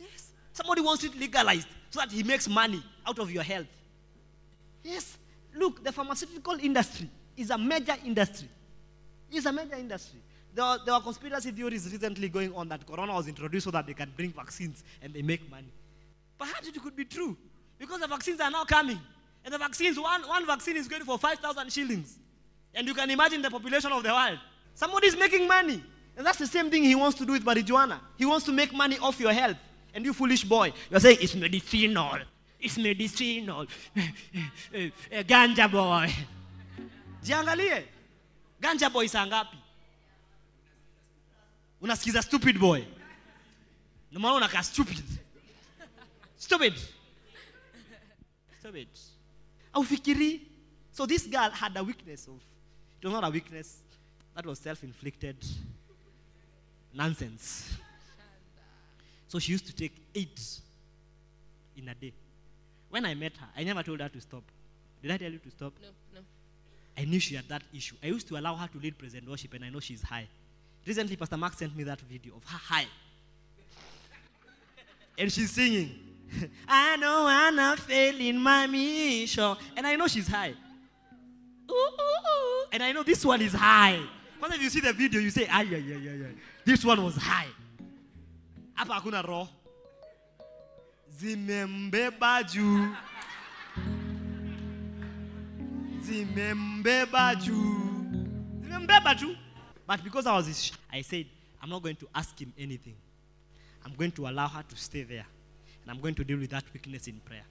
[0.00, 3.66] yes somebody wants it legalized so that he makes money out of your health
[4.84, 5.16] Yes.
[5.54, 8.48] Look, the pharmaceutical industry is a major industry.
[9.30, 10.20] It's a major industry.
[10.54, 13.86] There were, there were conspiracy theories recently going on that Corona was introduced so that
[13.86, 15.72] they can bring vaccines and they make money.
[16.38, 17.36] Perhaps it could be true
[17.78, 18.98] because the vaccines are now coming.
[19.44, 22.18] And the vaccines, one, one vaccine is going for 5,000 shillings.
[22.74, 24.38] And you can imagine the population of the world.
[24.74, 25.82] Somebody is making money.
[26.16, 27.98] And that's the same thing he wants to do with marijuana.
[28.16, 29.56] He wants to make money off your health.
[29.94, 32.18] And you foolish boy, you're saying it's medicinal.
[32.58, 33.66] It's medicinal.
[34.74, 36.10] Eh, Ganja boy.
[37.22, 37.84] Jiangalie.
[38.60, 39.56] Ganja boy saa ngapi?
[41.82, 42.84] Unasikiza stupid boy.
[44.10, 45.02] Ndio maana unakaa stupid.
[46.38, 46.74] Stupid.
[48.60, 48.88] Stupid.
[49.74, 50.40] Aufikiri.
[50.92, 52.40] So this girl had a weakness of
[53.02, 53.80] it was not a weakness.
[54.36, 55.36] That was self-inflicted
[56.94, 57.74] nonsense.
[59.26, 60.40] So she used to take eight
[61.76, 62.12] in a day.
[62.90, 64.44] When I met her, I never told her to stop.
[65.00, 65.72] Did I tell you to stop?
[65.82, 66.20] no no
[66.96, 67.96] I knew she had that issue.
[68.02, 70.28] I used to allow her to lead present worship, and I know she's high.
[70.86, 72.86] Recently, Pastor Mark sent me that video of her high.
[75.18, 75.98] and she's singing,
[76.68, 79.56] I know I'm not failing my mission.
[79.76, 80.54] And I know she's high.
[81.70, 82.64] Ooh, ooh, ooh.
[82.72, 84.00] And I know this one is high.
[84.44, 86.34] If you see the video, you say, ay, ay, ay, ay, ay.
[86.64, 87.46] This one was high.
[88.76, 89.48] Hapa hakuna roho.
[91.20, 92.94] Zimembeba juu.
[96.02, 97.80] zimembeba juu
[98.60, 99.36] zimembeba tu
[99.86, 101.26] but because i was i said
[101.62, 102.96] i'm not going to ask him anything
[103.84, 105.26] i'm going to allow her to stay there
[105.82, 107.44] and i'm going to deal with that weakness in prayer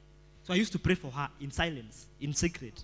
[0.44, 2.84] So I used to pray for her in silence, in secret.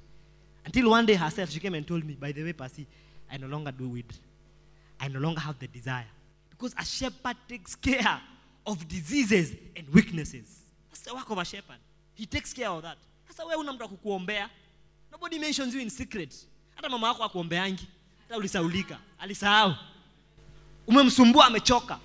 [0.66, 2.86] Until one day herself, she came and told me, by the way, Pasi,
[3.32, 4.14] I no longer do weed.
[5.00, 6.06] I no longer have the desire.
[6.52, 8.22] Because a shepherd takes care
[8.64, 10.60] of diseases and weaknesses.
[10.90, 11.80] That's the work of a shepherd.
[12.14, 12.98] He takes care of that.
[13.28, 14.50] Sasa wewe una mtu wa kukuombea.
[15.12, 16.36] Nobody mentions you in secret.
[16.76, 17.88] Hata mama wako akuombeangi.
[18.28, 19.00] Hata ulisaulika.
[19.20, 19.76] Alisahau.
[20.88, 22.00] Umemsumbua amechoka.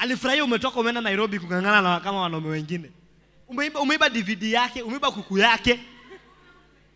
[0.00, 2.90] Alifurahia umetoka umeenda Nairobi kung'ang'ana na kama wanaume wengine.
[3.48, 5.80] Umeiba, umeiba DVD yake, umeiba kuku yake.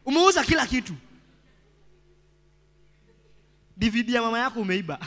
[0.05, 0.95] Umeuza kila kitu.
[3.77, 4.99] DVD ya mama yako umeiba.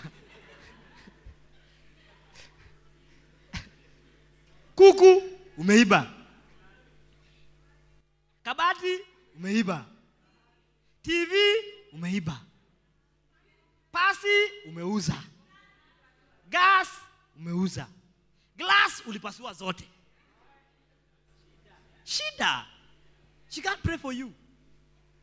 [4.75, 5.23] Kuku
[5.57, 6.13] umeiba.
[8.43, 8.99] Kabati
[9.35, 9.85] umeiba.
[11.01, 11.31] TV
[11.93, 12.41] umeiba.
[13.91, 14.37] Pasi
[14.67, 15.15] umeuza.
[16.49, 17.06] Gas
[17.37, 17.87] umeuza.
[18.57, 19.87] Glass ulipasua zote.
[22.05, 22.65] Shida.
[23.49, 24.33] She can't pray for you.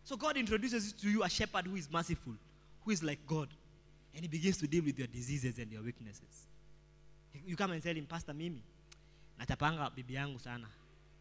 [0.04, 2.34] So God introduces to you a shepherd who is merciful,
[2.84, 3.48] who is like God.
[4.14, 6.46] And he begins to deal with your diseases and your weaknesses.
[7.46, 8.62] You come and tell him, Pastor Mimi,
[9.38, 10.66] nachapanga bibi yangu sana.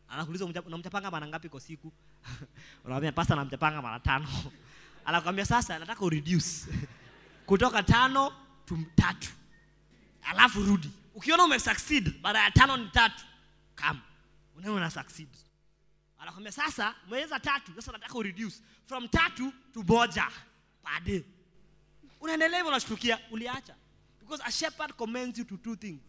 [0.10, 1.92] Anakuuliza "Unamcha- unamchapanga mara ngapi kwa siku?
[2.86, 4.28] Unamwambia pastor namchapanga mara tano.
[5.06, 6.66] Anakuambia sasa nataka ureduce
[7.48, 8.34] kutoka tano
[8.66, 9.30] to tatu.
[10.34, 10.92] Alafu rudi.
[11.16, 13.24] Ukiona ume succeed baada ya tano ni tatu,
[13.76, 14.00] come.
[14.58, 15.28] Unaona una succeed.
[16.20, 18.56] Anakwambia sasa umeweza tatu, sasa nataka ureduce
[18.86, 20.28] from tatu to moja
[20.84, 21.22] per.
[22.22, 23.76] Unaendelea hivyo unashtukia uliacha.
[24.20, 26.02] Because a shepherd commends you to two things.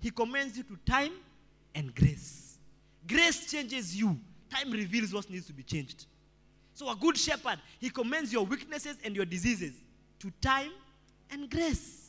[0.00, 1.12] He commends you to time
[1.74, 2.58] and grace.
[3.06, 4.16] Grace changes you.
[4.48, 6.06] Time reveals what needs to be changed.
[6.74, 9.72] So a good shepherd, he commends your weaknesses and your diseases
[10.18, 10.72] to time
[11.30, 11.99] and grace.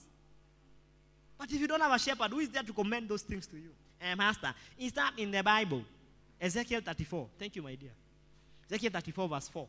[1.42, 3.58] But if you don't have a shepherd, who is there to commend those things to
[3.58, 3.72] you?
[4.00, 5.82] Eh, Master, is that in the Bible?
[6.40, 7.30] Ezekiel 34.
[7.40, 7.90] Thank you, my dear.
[8.70, 9.68] Ezekiel 34, verse 4.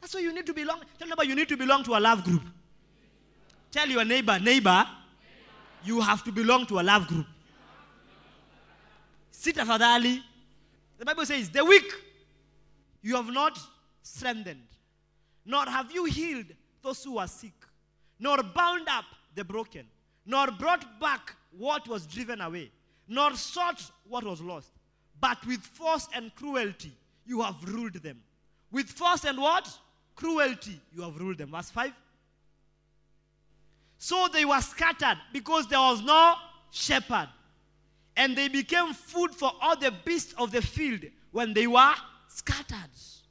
[0.00, 0.80] That's why you need to belong.
[0.98, 2.40] Tell neighbor you need to belong to a love group.
[3.70, 4.86] Tell your neighbor, neighbor,
[5.84, 7.26] you have to belong to a love group.
[9.30, 10.22] Sit afadhali.
[10.96, 11.92] The Bible says, the weak
[13.02, 13.58] you have not
[14.02, 14.64] strengthened,
[15.44, 16.46] nor have you healed
[16.80, 17.52] those who are sick,
[18.18, 19.84] nor bound up the broken,
[20.28, 22.70] nor brought back what was driven away,
[23.08, 24.70] nor sought what was lost.
[25.18, 26.92] But with force and cruelty
[27.26, 28.20] you have ruled them.
[28.70, 29.66] With force and what?
[30.14, 31.50] Cruelty you have ruled them.
[31.50, 31.92] Verse 5.
[33.96, 36.34] So they were scattered because there was no
[36.70, 37.30] shepherd.
[38.14, 41.94] And they became food for all the beasts of the field when they were
[42.28, 42.90] scattered.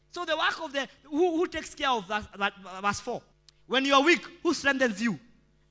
[0.10, 3.22] So the work of the who, who takes care of that, that verse 4.
[3.68, 5.20] When you are weak, who strengthens you?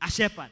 [0.00, 0.50] A shepherd.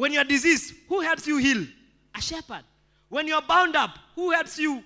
[0.00, 1.66] When you are diseased, who helps you heal?
[2.14, 2.62] A shepherd.
[3.10, 4.82] When you are bound up, who helps you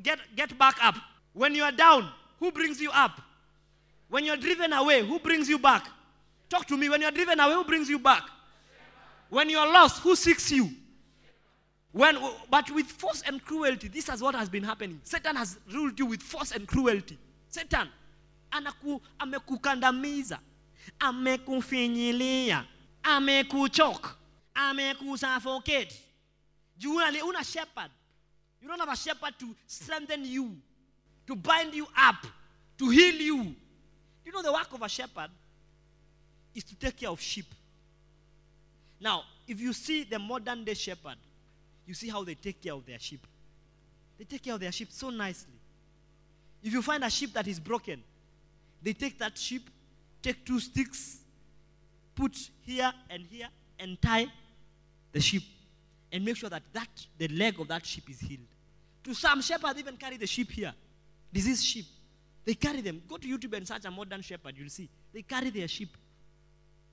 [0.00, 0.94] get, get back up?
[1.32, 2.08] When you are down,
[2.38, 3.20] who brings you up?
[4.08, 5.88] When you're driven away, who brings you back?
[6.48, 6.88] Talk to me.
[6.88, 8.22] When you're driven away, who brings you back?
[9.28, 10.70] When you're lost, who seeks you?
[11.90, 12.16] When,
[12.48, 15.00] but with force and cruelty, this is what has been happening.
[15.02, 17.18] Satan has ruled you with force and cruelty.
[17.48, 17.88] Satan
[18.52, 20.38] anaku, amekukandamiza,
[21.00, 22.64] amekufinyilia,
[23.02, 24.14] amekuchoka,
[24.58, 25.94] amekusuffocate.
[26.80, 27.90] You una, una shepherd.
[28.60, 30.56] You don't have a shepherd to strengthen you,
[31.26, 32.26] to bind you up,
[32.78, 33.54] to heal you.
[34.24, 35.30] You know the work of a shepherd
[36.54, 37.46] is to take care of sheep.
[39.00, 41.16] Now, if you see the modern day shepherd,
[41.86, 43.26] you see how they take care of their sheep.
[44.18, 45.54] They take care of their sheep so nicely.
[46.62, 48.02] If you find a sheep that is broken,
[48.82, 49.70] they take that sheep,
[50.20, 51.18] take two sticks,
[52.14, 53.48] put here and here,
[53.78, 54.26] and tie
[55.12, 55.42] the sheep,
[56.12, 56.88] and make sure that, that
[57.18, 58.46] the leg of that sheep is healed.
[59.04, 60.72] To some shepherds, even carry the sheep here,
[61.32, 61.86] diseased sheep.
[62.44, 63.02] They carry them.
[63.06, 64.88] Go to YouTube and search a modern shepherd, you'll see.
[65.12, 65.90] They carry their sheep.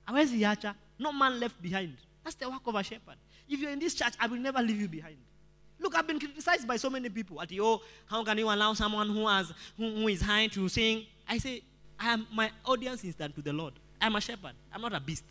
[0.06, 0.74] Hawezi acha.
[0.98, 1.96] No man left behind.
[2.22, 3.16] That's the work of a shepherd.
[3.48, 5.16] If you're in this church, I will never leave you behind.
[5.78, 7.40] Look, I've been criticized by so many people.
[7.40, 11.04] At oh, how can you allow someone who has who, who is high to sing?
[11.28, 11.62] I say,
[11.98, 13.74] I am my audience is done to the Lord.
[14.00, 14.52] I'm a shepherd.
[14.72, 15.24] I'm not a beast.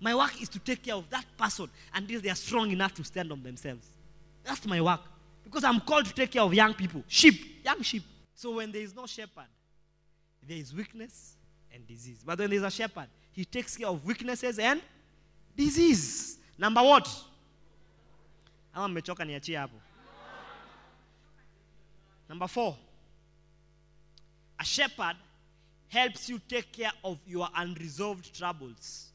[0.00, 3.04] My work is to take care of that person until they are strong enough to
[3.04, 3.86] stand on themselves.
[4.42, 5.00] That's my work.
[5.44, 8.04] Because I'm called to take care of young people, sheep, young sheep.
[8.34, 9.48] So when there is no shepherd,
[10.46, 11.36] there is weakness
[11.72, 12.22] and disease.
[12.24, 14.80] But when there's a shepherd, he takes care of weaknesses and
[15.56, 16.38] disease.
[16.58, 17.08] Number what?
[22.28, 22.76] Number four.
[24.58, 25.16] A shepherd
[25.88, 29.08] helps you take care of your unresolved troubles.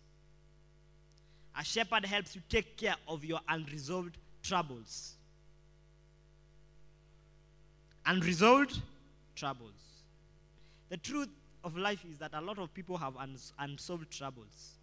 [1.57, 5.13] A shepherd helps you take care of your unresolved troubles.
[8.05, 8.81] unresolved
[9.35, 9.73] troubles.
[10.89, 11.29] The truth
[11.63, 14.73] of life is that a lot of people have uns- unsolved troubles.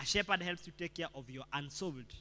[0.00, 2.14] A shepherd helps you take care of your unsolved,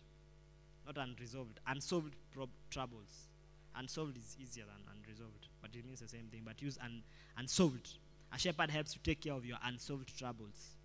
[0.86, 3.28] not unresolved, unsolved prob- troubles.
[3.76, 6.42] Unsolved is easier than unresolved, but it means the same thing.
[6.46, 7.02] But use un-
[7.38, 7.90] unsolved.
[8.34, 10.76] A shepherd helps you take care of your unsolved troubles.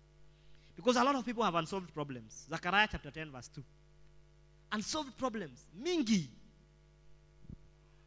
[0.75, 2.45] Because a lot of people have unsolved problems.
[2.49, 3.63] Zechariah chapter 10, verse 2.
[4.73, 5.65] Unsolved problems.
[5.81, 6.27] Mingi.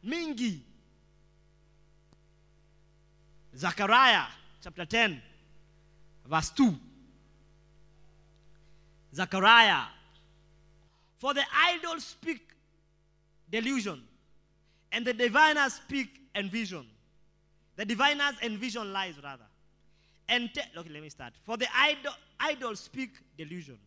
[0.05, 0.59] Mingi.
[3.57, 4.25] Zechariah
[4.61, 5.21] chapter 10,
[6.27, 6.75] verse 2.
[9.15, 9.83] Zechariah.
[11.17, 12.41] For the idols speak
[13.51, 14.01] delusion,
[14.91, 16.85] and the diviners speak envision.
[17.75, 19.45] The diviners envision lies, rather.
[20.27, 21.33] And te- okay, let me start.
[21.43, 23.77] For the idol, idols speak delusion.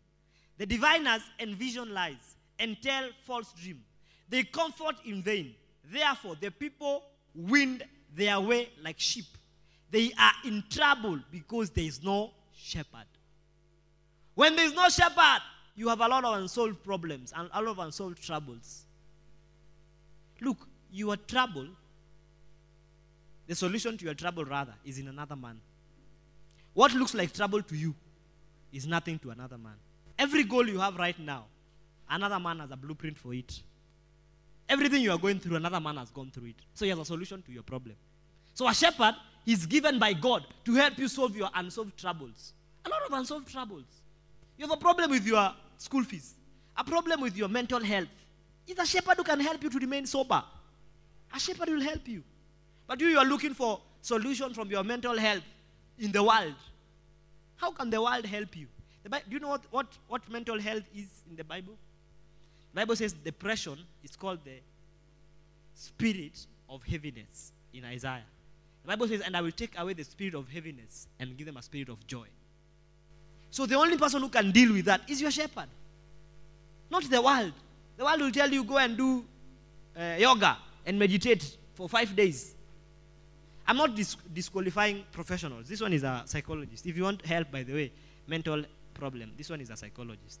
[0.57, 3.81] The diviners envision lies and tell false dream.
[4.29, 5.55] They comfort in vain.
[5.91, 7.03] Therefore, the people
[7.35, 7.83] wind
[8.15, 9.25] their way like sheep.
[9.91, 13.05] They are in trouble because there is no shepherd.
[14.35, 15.41] When there is no shepherd,
[15.75, 18.85] you have a lot of unsolved problems and a lot of unsolved troubles.
[20.41, 21.67] Look, your trouble,
[23.47, 25.59] the solution to your trouble, rather, is in another man.
[26.73, 27.93] What looks like trouble to you
[28.73, 29.75] is nothing to another man.
[30.17, 31.45] Every goal you have right now,
[32.09, 33.61] another man has a blueprint for it.
[34.67, 36.55] Everything you are going through, another man has gone through it.
[36.73, 37.95] So he has a solution to your problem.
[38.53, 39.15] So a shepherd
[39.45, 42.53] is given by God to help you solve your unsolved troubles.
[42.85, 43.85] A lot of unsolved troubles.
[44.57, 46.33] You have a problem with your school fees,
[46.77, 48.07] a problem with your mental health.
[48.67, 50.41] It's a shepherd who can help you to remain sober.
[51.35, 52.23] A shepherd will help you.
[52.87, 55.43] But you, you are looking for solution from your mental health
[55.99, 56.55] in the world.
[57.63, 58.67] How can the world help you?
[59.09, 61.75] Bi- do you know what, what, what mental health is in the Bible?
[62.73, 64.57] The Bible says depression is called the
[65.73, 68.25] spirit of heaviness in Isaiah.
[68.83, 71.55] The Bible says, and I will take away the spirit of heaviness and give them
[71.55, 72.25] a spirit of joy.
[73.49, 75.69] So the only person who can deal with that is your shepherd,
[76.91, 77.53] not the world.
[77.95, 79.23] The world will tell you go and do
[79.97, 82.55] uh, yoga and meditate for five days.
[83.67, 85.69] I'm not dis- disqualifying professionals.
[85.69, 86.85] This one is a psychologist.
[86.85, 87.91] If you want help, by the way,
[88.27, 90.39] mental problem, this one is a psychologist.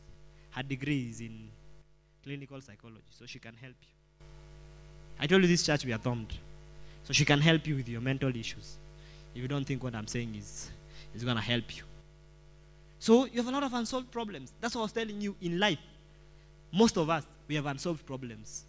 [0.51, 1.49] Her degree is in
[2.23, 4.25] clinical psychology, so she can help you.
[5.19, 6.33] I told you this church we are thumbed,
[7.03, 8.77] so she can help you with your mental issues.
[9.33, 10.69] If you don't think what I'm saying is
[11.15, 11.83] is going to help you.
[12.99, 14.53] So you have a lot of unsolved problems.
[14.61, 15.79] That's what I was telling you in life.
[16.71, 18.63] Most of us, we have unsolved problems.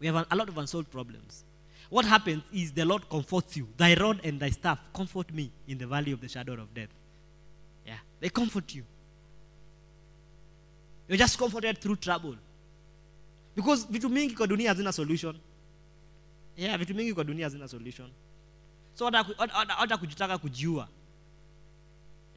[0.00, 1.44] We have a lot of unsolved problems.
[1.90, 3.66] What happens is the Lord comforts you.
[3.76, 6.90] Thy rod and thy staff comfort me in the valley of the shadow of death.
[7.86, 8.84] Yeah, they comfort you.
[11.08, 12.36] You're just comforted through trouble.
[13.56, 15.36] Because vitu mingi kwa dunia hazina solution.
[16.56, 18.10] Yeah, vitu mingi kwa dunia hazina solution.
[18.94, 20.88] So hata ku- hata- hata- hata kujitaka kujiua.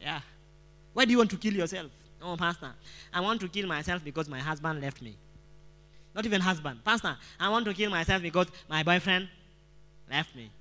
[0.01, 0.21] Yeah.
[0.95, 1.91] Why do you want to kill yourself?
[2.21, 2.73] Oh, pastor,
[3.13, 5.15] I want to kill myself because my husband left me.
[6.15, 6.83] Not even husband.
[6.83, 9.27] Pastor, I want to kill myself because my boyfriend
[10.11, 10.51] left me.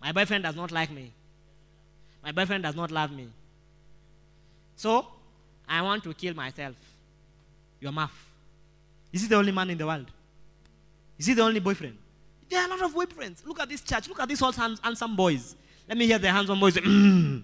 [0.00, 1.12] My boyfriend does not like me.
[2.22, 3.28] My boyfriend does not love me.
[4.76, 5.06] So,
[5.68, 6.74] I want to kill myself.
[7.80, 8.12] Your mouth.
[9.12, 10.06] Is he the only man in the world?
[11.18, 11.96] Is he the only boyfriend?
[12.48, 13.46] There are a lot of boyfriends.
[13.46, 14.08] Look at this church.
[14.08, 15.54] Look at these all hands- handsome boys.
[15.88, 16.74] Let me hear the handsome boys.
[16.76, 17.42] "Mm."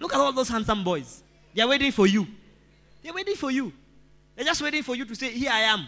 [0.00, 1.22] Look at all those handsome boys.
[1.54, 2.26] They are waiting for you.
[3.02, 3.72] They're waiting for you.
[4.34, 5.86] They're just waiting for you to say, Here I am.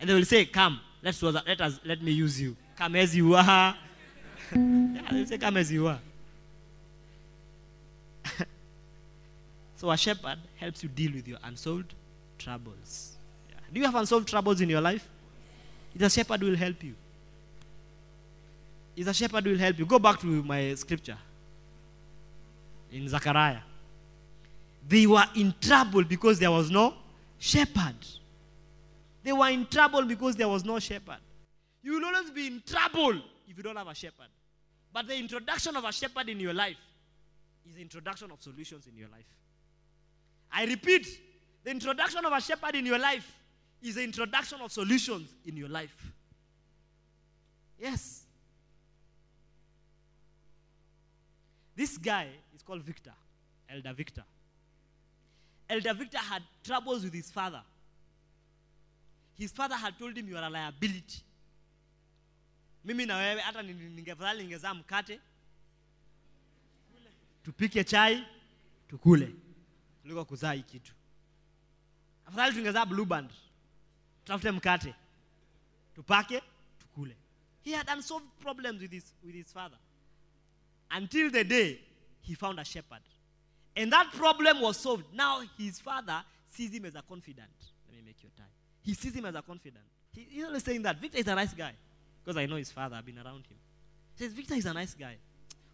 [0.00, 2.56] And they will say, Come, let's let us let me use you.
[2.76, 3.76] Come as you are.
[4.52, 6.00] yeah, they'll say, Come as you are.
[9.76, 11.94] so a shepherd helps you deal with your unsolved
[12.38, 13.12] troubles.
[13.48, 13.56] Yeah.
[13.72, 15.08] Do you have unsolved troubles in your life?
[15.98, 16.94] A shepherd will help you.
[18.96, 19.86] It's a shepherd will help you.
[19.86, 21.18] Go back to my scripture
[22.92, 23.60] in Zechariah.
[24.88, 26.94] They were in trouble because there was no
[27.38, 27.96] shepherd.
[29.22, 31.18] They were in trouble because there was no shepherd.
[31.84, 34.28] You will always be in trouble if you don't have a shepherd.
[34.90, 36.78] But the introduction of a shepherd in your life
[37.68, 39.26] is the introduction of solutions in your life.
[40.50, 41.06] I repeat,
[41.62, 43.30] the introduction of a shepherd in your life
[43.82, 45.94] is the introduction of solutions in your life.
[47.78, 48.22] Yes.
[51.76, 53.12] This guy is called Victor,
[53.68, 54.24] Elder Victor.
[55.68, 57.60] Elder Victor had troubles with his father.
[59.36, 61.20] His father had told him you are a liability.
[62.84, 65.20] Mimi na wewe hata ni- ningefadhali ningezaa mkate
[67.42, 68.26] tupike chai
[68.88, 69.34] tukule
[70.02, 70.92] kuliko kuzaa hii kitu.
[72.26, 73.30] Afadhali tungezaa blue band,
[74.24, 74.94] tutafute mkate
[75.94, 76.42] tupake
[76.78, 77.16] tukule.
[77.64, 79.78] He had unsolved problems with his, with his father.
[80.98, 81.78] Until the day
[82.20, 83.02] he found a shepherd.
[83.76, 85.04] And that problem was solved.
[85.14, 87.50] Now his father sees him as a confidant.
[87.88, 88.52] Let me make your tie.
[88.82, 89.84] He sees him as a confidant.
[90.12, 91.74] He, he's always saying that Victor is a nice guy.
[92.24, 93.56] Because I know his father, I've been around him.
[94.16, 95.16] He says, Victor is a nice guy.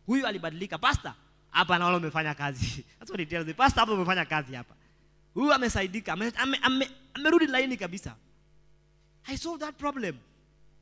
[0.06, 0.80] Who you Huyu alibadilika.
[0.80, 1.14] Pastor,
[1.54, 2.84] hapa naona umefanya kazi.
[2.98, 3.52] That's what he tells me.
[3.52, 4.74] Pastor, hapa umefanya kazi hapa.
[5.34, 6.12] Huyu amesaidika.
[6.12, 8.14] Ame- ame- ame- Amerudi laini kabisa.
[9.28, 10.18] I solved that problem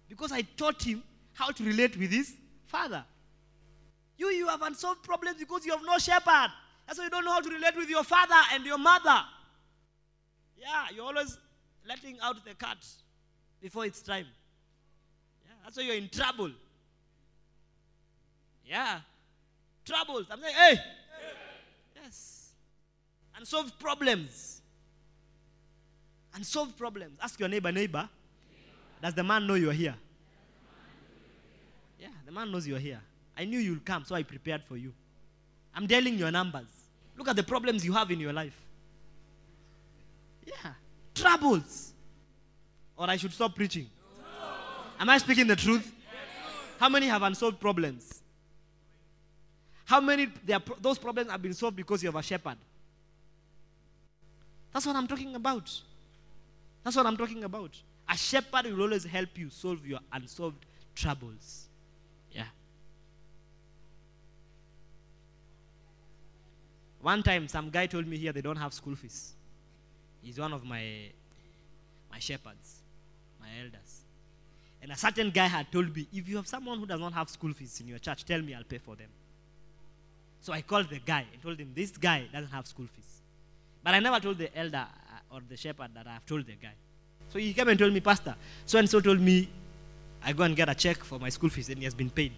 [0.09, 1.03] because I taught him
[1.35, 2.35] how to relate with his
[2.67, 3.05] father.
[4.17, 6.51] You, you have unsolved problems because you have no shepherd.
[6.87, 9.21] That's why you don't know how to relate with your father and your mother.
[10.57, 11.39] Yeah, you're always
[11.87, 12.79] letting out the cat
[13.61, 14.27] before it's time.
[15.69, 16.51] That's why you're in trouble.
[18.65, 19.01] Yeah,
[19.85, 20.25] troubles.
[20.31, 20.79] I'm saying, hey,
[22.03, 22.53] yes,
[23.37, 24.63] And solve problems.
[26.35, 27.19] And solve problems.
[27.23, 28.09] Ask your neighbor, neighbor,
[29.03, 29.95] does the man know you are here?
[32.01, 33.03] Yeah, the man knows you are here.
[33.37, 34.95] I knew you'll come, so I prepared for you.
[35.75, 36.69] I'm dialing your numbers.
[37.15, 38.59] Look at the problems you have in your life.
[40.47, 40.73] Yeah,
[41.15, 41.93] troubles.
[42.97, 43.91] Or I should stop preaching.
[44.99, 45.93] Am I speaking the truth?
[46.79, 48.23] How many have unsolved problems?
[49.85, 50.29] How many
[50.81, 52.57] those problems have been solved because you have a shepherd?
[54.73, 55.71] That's what I'm talking about.
[56.85, 57.71] That's what I'm talking about.
[58.09, 61.67] A shepherd will always help you solve your unsolved troubles.
[62.33, 62.45] Yeah.
[67.01, 69.33] One time, some guy told me here they don't have school fees.
[70.23, 71.11] He's one of my
[72.11, 72.83] my shepherds,
[73.41, 73.98] my elders.
[74.83, 77.29] And a certain guy had told me, if you have someone who does not have
[77.29, 79.09] school fees in your church, tell me, I'll pay for them.
[80.41, 83.23] So I called the guy and told him, this guy doesn't have school fees.
[83.83, 86.53] But I never told the elder uh, or the shepherd that I have told the
[86.53, 86.75] guy.
[87.29, 89.49] So he came and told me, Pastor, so and so told me
[90.23, 92.33] I go and get a check for my school fees and he has been paid.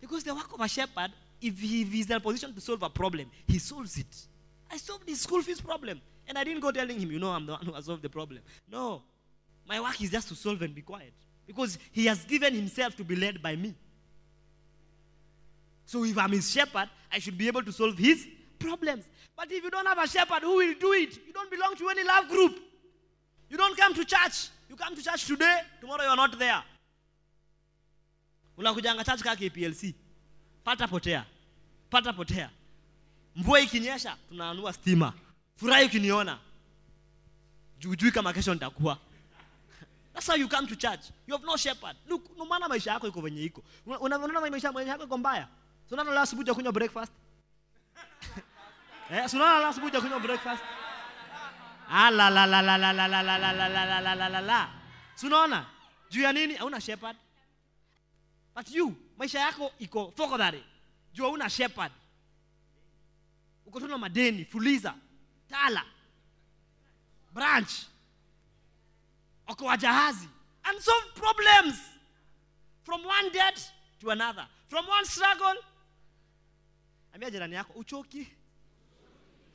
[0.00, 2.82] Because the work of a shepherd, if he if he's in a position to solve
[2.82, 4.26] a problem, he solves it.
[4.70, 6.00] I solved his school fees problem.
[6.28, 8.10] And I didn't go telling him, you know, I'm the one who has solved the
[8.10, 8.40] problem.
[8.70, 9.02] No.
[9.68, 11.12] My work is just to solve and be quiet.
[11.46, 13.74] Because he has given himself to be led by me.
[15.84, 18.26] So if I'm his shepherd, I should be able to solve his
[18.58, 19.04] problems.
[19.36, 21.16] But if you don't have a shepherd, who will do it?
[21.26, 22.58] You don't belong to any love group.
[23.48, 24.48] You don't come to church.
[24.68, 26.62] You come to church today, tomorrow you are not there.
[28.58, 29.94] Unakujanga church kaka KPLC.
[30.64, 31.24] Pata potea.
[31.90, 32.50] Pata potea.
[33.36, 35.12] Mvua ikinyesha, tunaanua stima.
[35.56, 36.38] Furahi ukiniona.
[37.80, 38.98] Jujui kama kesho nitakuwa.
[40.18, 41.12] That's how you come to church.
[41.28, 41.94] You have no shepherd.
[42.08, 43.62] Look, no maana maisha yako iko venye iko.
[43.86, 45.46] Una- una- Unaona maisha yako iko mbaya.
[45.88, 47.12] So unaona last asubuhi kunywa breakfast.
[49.10, 50.62] eh, so unaona last asubuhi kunywa breakfast.
[51.88, 54.68] Ah la la la la la la la la la la la la la la.
[55.14, 55.66] So unaona?
[56.10, 56.54] Juu ya nini?
[56.56, 57.16] Hauna shepherd.
[58.56, 60.64] But you, maisha yako iko fokodhari.
[61.14, 61.92] Juu hauna shepherd.
[63.66, 64.94] Uko tu madeni, fuliza,
[65.48, 65.84] tala,
[67.32, 67.86] branch,
[69.48, 70.28] okoa jahazi.
[70.80, 71.78] solve problems.
[72.82, 74.46] From one debt to another.
[74.68, 75.54] From one struggle.
[77.14, 78.26] Ambia jirani yako, uchoki.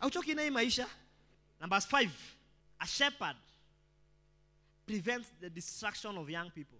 [0.02, 0.88] Auchoki na hii maisha.
[1.60, 2.12] Number five,
[2.80, 3.36] a shepherd
[4.86, 6.80] prevents the destruction of young people.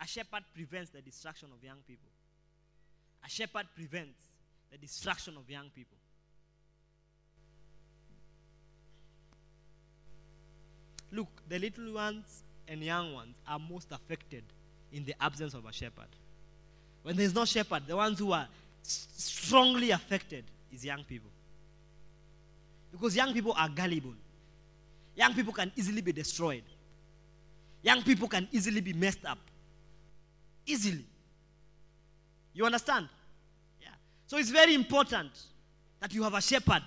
[0.00, 2.10] A shepherd prevents the destruction of young people.
[3.24, 4.20] A shepherd prevents
[4.70, 5.96] the destruction of young people.
[11.12, 14.42] Look, the little ones and young ones are most affected
[14.92, 16.08] in the absence of a shepherd.
[17.02, 18.48] When there's no shepherd, the ones who are
[18.82, 21.30] strongly affected is young people.
[22.90, 24.14] Because young people are gullible.
[25.14, 26.62] Young people can easily be destroyed.
[27.82, 29.38] Young people can easily be messed up.
[30.64, 31.04] Easily.
[32.54, 33.08] You understand?
[33.80, 33.88] Yeah.
[34.26, 35.30] So it's very important
[36.00, 36.82] that you have a shepherd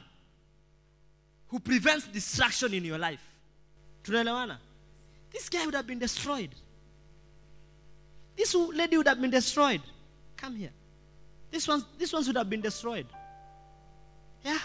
[1.49, 3.23] who prevents destruction in your life.
[4.05, 4.57] Tunaelewana?
[5.31, 6.49] This guy would have been destroyed.
[8.37, 9.81] This lady would have been destroyed.
[10.37, 10.71] Come here.
[11.51, 13.07] This one, this ones would have been destroyed.
[14.43, 14.59] Yeah.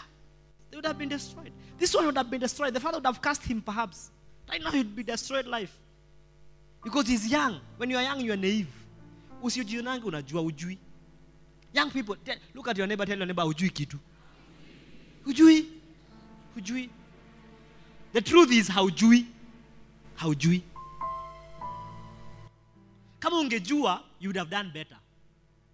[0.71, 1.53] They would have been destroyed.
[1.79, 2.75] This one would have been destroyed.
[2.75, 4.11] The father would have cast him perhaps.
[4.49, 5.77] Right now he'd be destroyed life.
[6.83, 7.61] Because he's young.
[7.77, 8.69] When you are young, you are naive.
[9.43, 10.79] Usijionange unajua ujui.
[11.73, 12.17] Young people,
[12.55, 13.99] look at your neighbor, tell your neighbor ujui kitu.
[15.27, 15.67] Ujui.
[16.57, 16.91] Ujui.
[18.13, 19.27] The truth is haujui.
[20.17, 20.63] Haujui.
[23.21, 24.97] Kama ungejua, you would have done better.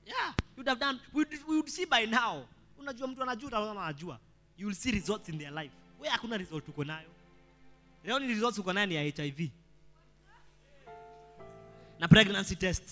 [0.07, 1.01] Yeah, you would have done.
[1.13, 2.45] We would, we would see by now.
[2.79, 4.19] Unajua mtu anajua, anajua.
[4.59, 5.73] You will see results in their life.
[6.01, 7.09] Wewe hakuna result uko nayo.
[8.05, 9.51] The only results uko nayo ni HIV.
[11.99, 12.83] na pregnancy test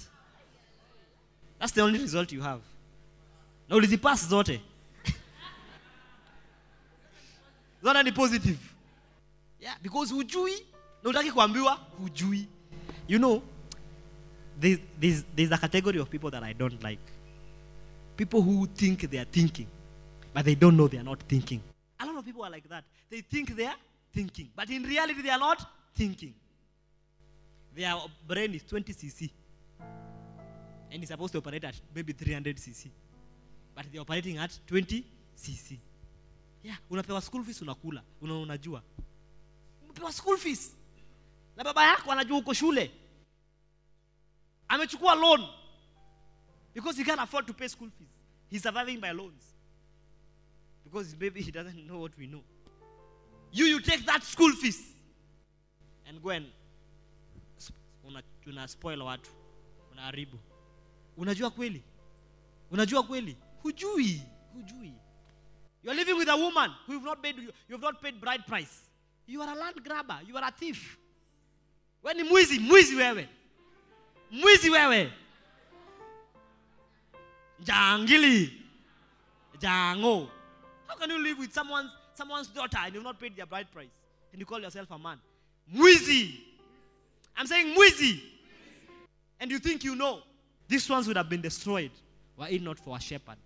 [1.58, 2.62] that's the only result you have
[3.68, 4.60] na ulizipass zote
[7.82, 8.58] zote ni positive
[9.64, 10.66] yeah because hujui
[11.02, 12.48] na utaki kuambiwa hujui.
[13.08, 13.42] You know
[14.60, 17.02] there's, there's, there's a category of people that i don't like.
[18.16, 19.66] People who think they are thinking
[20.34, 21.60] but they don't know they are not thinking.
[21.98, 22.84] A lot of people are like that.
[23.10, 23.78] They think they are
[24.12, 26.34] thinking but in reality they are not thinking.
[27.74, 27.94] Their
[28.28, 29.30] brain is 20 cc
[30.92, 32.90] and it's supposed to operate at maybe 300 cc
[33.74, 35.04] but they're operating at 20
[35.36, 35.78] cc
[36.62, 38.82] yeah unapewa school fees unakula una unajua
[39.94, 40.76] umepewa school fees.
[41.56, 42.90] Na baba yako anajua uko shule.
[44.68, 45.48] Amechukua loan.
[46.74, 48.08] Because he can't afford to pay school fees.
[48.50, 49.42] He's surviving by loans.
[50.84, 52.42] Because maybe he doesn't know what we know.
[53.52, 54.82] You you take that school fees.
[56.06, 56.46] And go and
[58.06, 59.30] una, una spoil watu.
[59.92, 60.38] Unaharibu
[61.16, 61.82] unajua kweli?
[62.70, 63.36] Unajua kweli?
[63.62, 64.22] Hujui.
[64.54, 64.92] Hujui.
[65.82, 67.36] You are living with a woman who you've not paid,
[67.68, 68.84] you've not paid bride price
[69.26, 70.18] you are a land grabber.
[70.26, 70.98] You are a thief.
[72.02, 73.28] We ni mwizi mwizi wewe.
[74.30, 75.12] Mwizi wewe.
[77.60, 78.60] Jangili.
[79.58, 80.28] Jango.
[80.86, 83.90] How can you live with someone's someone's daughter and you've not paid their bride price
[84.32, 85.18] and you call yourself a man?
[85.74, 86.40] Mwizi.
[87.36, 88.20] I'm saying mwizi.
[89.40, 90.20] And you think you know.
[90.68, 91.90] These ones would have been destroyed
[92.36, 93.36] were it not for a shepherd.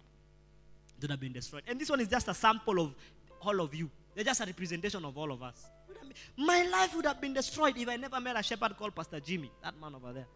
[0.99, 1.63] They would have been destroyed.
[1.67, 2.95] And this one is just a sample of
[3.41, 5.67] all of you they're just a representation of all of us
[6.37, 9.51] my life would have been destroyed if i never met a shepherd called pastor jimmy
[9.63, 10.27] that man over there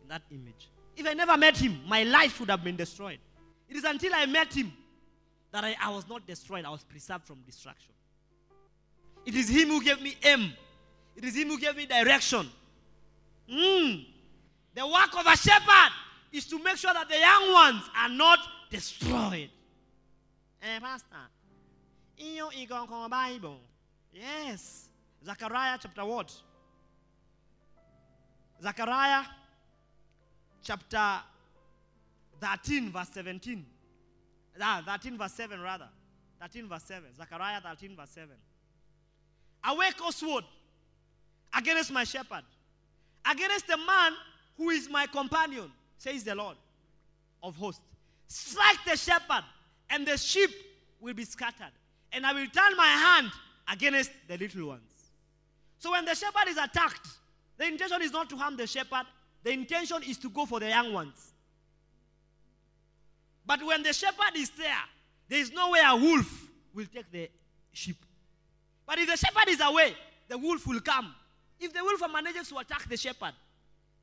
[0.00, 3.18] in that image if i never met him my life would have been destroyed
[3.68, 4.72] it is until i met him
[5.52, 7.92] that I, I was not destroyed, I was preserved from destruction.
[9.24, 10.52] It is Him who gave me aim,
[11.14, 12.48] it is Him who gave me direction.
[13.52, 14.06] Mm.
[14.74, 15.92] The work of a shepherd
[16.32, 18.38] is to make sure that the young ones are not
[18.70, 19.50] destroyed.
[20.62, 21.16] Eh, Pastor,
[22.16, 23.58] iyo iko kwa Bible.
[24.12, 24.88] Yes.
[25.24, 26.32] Zechariah chapter what?
[28.62, 29.24] Zechariah
[30.62, 31.22] chapter
[32.40, 33.64] 13, verse 17.
[34.60, 35.88] Ah, 13 verse 7 rather.
[36.40, 37.14] 13 verse 7.
[37.16, 38.28] Zechariah 13 verse 7.
[39.64, 40.44] Awake, O sword,
[41.54, 42.42] against my shepherd,
[43.30, 44.12] against the man
[44.56, 46.56] who is my companion, says the Lord
[47.42, 47.80] of hosts.
[48.26, 49.44] Strike the shepherd,
[49.90, 50.50] and the sheep
[51.00, 51.72] will be scattered.
[52.12, 53.30] And I will turn my hand
[53.70, 54.92] against the little ones.
[55.78, 57.08] So when the shepherd is attacked,
[57.56, 59.04] the intention is not to harm the shepherd,
[59.42, 61.32] the intention is to go for the young ones.
[63.44, 64.84] But when the shepherd is there,
[65.28, 67.30] there is no way a wolf will take the
[67.72, 67.96] sheep.
[68.86, 69.94] But if the shepherd is away,
[70.28, 71.14] the wolf will come.
[71.58, 73.32] If the wolf manages to attack the shepherd,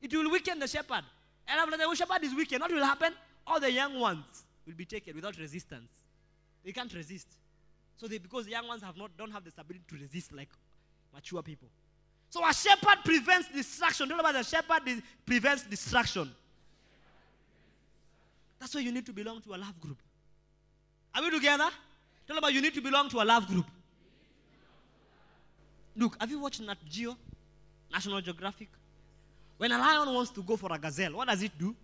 [0.02, 1.04] it will weaken the shepherd.
[1.46, 3.12] And after the shepherd is weakened, what will happen?
[3.46, 5.90] All the young ones will be taken without resistance.
[6.64, 7.26] They can't resist.
[8.00, 10.48] So they, because the young ones have not, don't have the ability to resist like
[11.12, 11.68] mature people.
[12.30, 14.08] So a shepherd prevents destruction.
[14.08, 14.80] Don't about the shepherd
[15.26, 16.30] prevents destruction.
[18.58, 19.98] That's why you need to belong to a love group.
[21.14, 21.68] Are we together?
[22.26, 23.66] Tell about you need to belong to a love group.
[25.94, 27.18] Look, have you watched Nat Geo?
[27.92, 28.68] National Geographic?
[29.58, 31.76] When a lion wants to go for a gazelle, what does it do?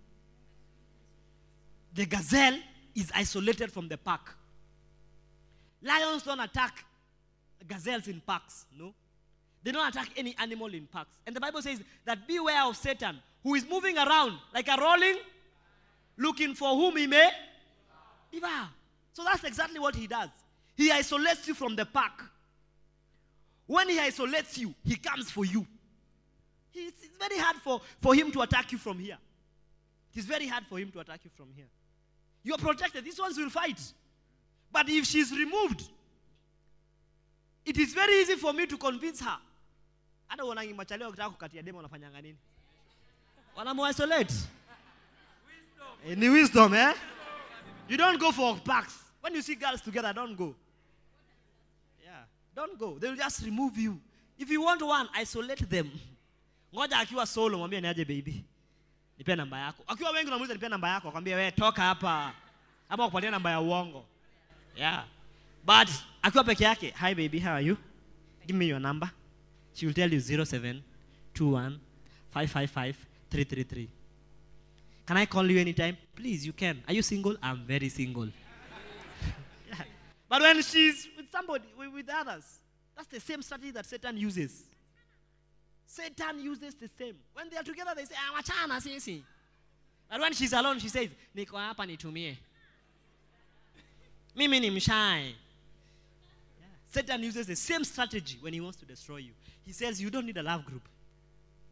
[1.92, 2.58] The gazelle
[2.94, 4.30] is isolated from the pack.
[5.87, 6.84] Lions don't attack
[7.66, 8.93] gazelles in packs, no?
[9.62, 11.16] They don't attack any animal in packs.
[11.26, 15.16] And the Bible says that beware of Satan, who is moving around like a rolling
[16.16, 17.30] looking for whom he may
[18.32, 18.68] devour.
[19.12, 20.28] So that's exactly what he does.
[20.76, 22.20] He isolates you from the pack.
[23.66, 25.66] When he isolates you, he comes for you.
[26.74, 29.18] It's, it's very hard for, for him to attack you from here.
[30.14, 31.66] It is very hard for him to attack you from here.
[32.45, 33.05] You're protected.
[33.05, 33.80] These ones will fight.
[34.72, 35.82] But if she's removed,
[37.64, 39.38] it is very easy for me to convince her.
[40.28, 42.36] Hata uonangi machaleo wakitaka kukatia demo wanafanyanga nini?
[43.56, 44.34] Wanamuisolate.
[46.06, 46.94] Eh, Ni wisdom, eh?
[47.88, 48.94] You don't go for packs.
[49.20, 50.54] When you see girls together, don't go.
[52.04, 52.98] Yeah, don't go.
[52.98, 54.00] They will just remove you.
[54.38, 55.90] If you want one, isolate them.
[56.74, 58.44] Ngoja akiwa solo mwambie niaje baby.
[59.18, 59.84] Nipe namba yako.
[59.86, 62.34] Akiwa wengi unamuuliza nipe namba yako, akwambia wewe toka hapa.
[62.88, 64.04] Ama kupatia namba ya uongo.
[64.77, 65.05] Yeah.
[65.64, 65.89] But
[66.22, 67.77] akiwa peke yake, hi baby, how are you?
[68.47, 69.11] Give me your number.
[69.74, 71.81] She will tell you 0721
[72.31, 72.97] 555
[73.31, 73.89] 333.
[75.07, 75.97] Can I call you anytime?
[76.14, 76.83] Please, you can.
[76.87, 77.37] Are you single?
[77.43, 78.29] I'm very single.
[79.68, 79.83] Yeah.
[80.29, 82.45] But when she's with somebody, with, others,
[82.97, 84.64] that's the same strategy that Satan uses.
[85.87, 87.16] Satan uses the same.
[87.33, 89.22] When they are together, they say, ah, wachana sisi.
[90.09, 92.37] But when she's alone, she says, niko hapa nitumie.
[94.37, 95.34] Mimi ni mshae.
[96.93, 99.32] Satan uses the same strategy when he wants to destroy you.
[99.64, 100.82] He says, You don't need a love group.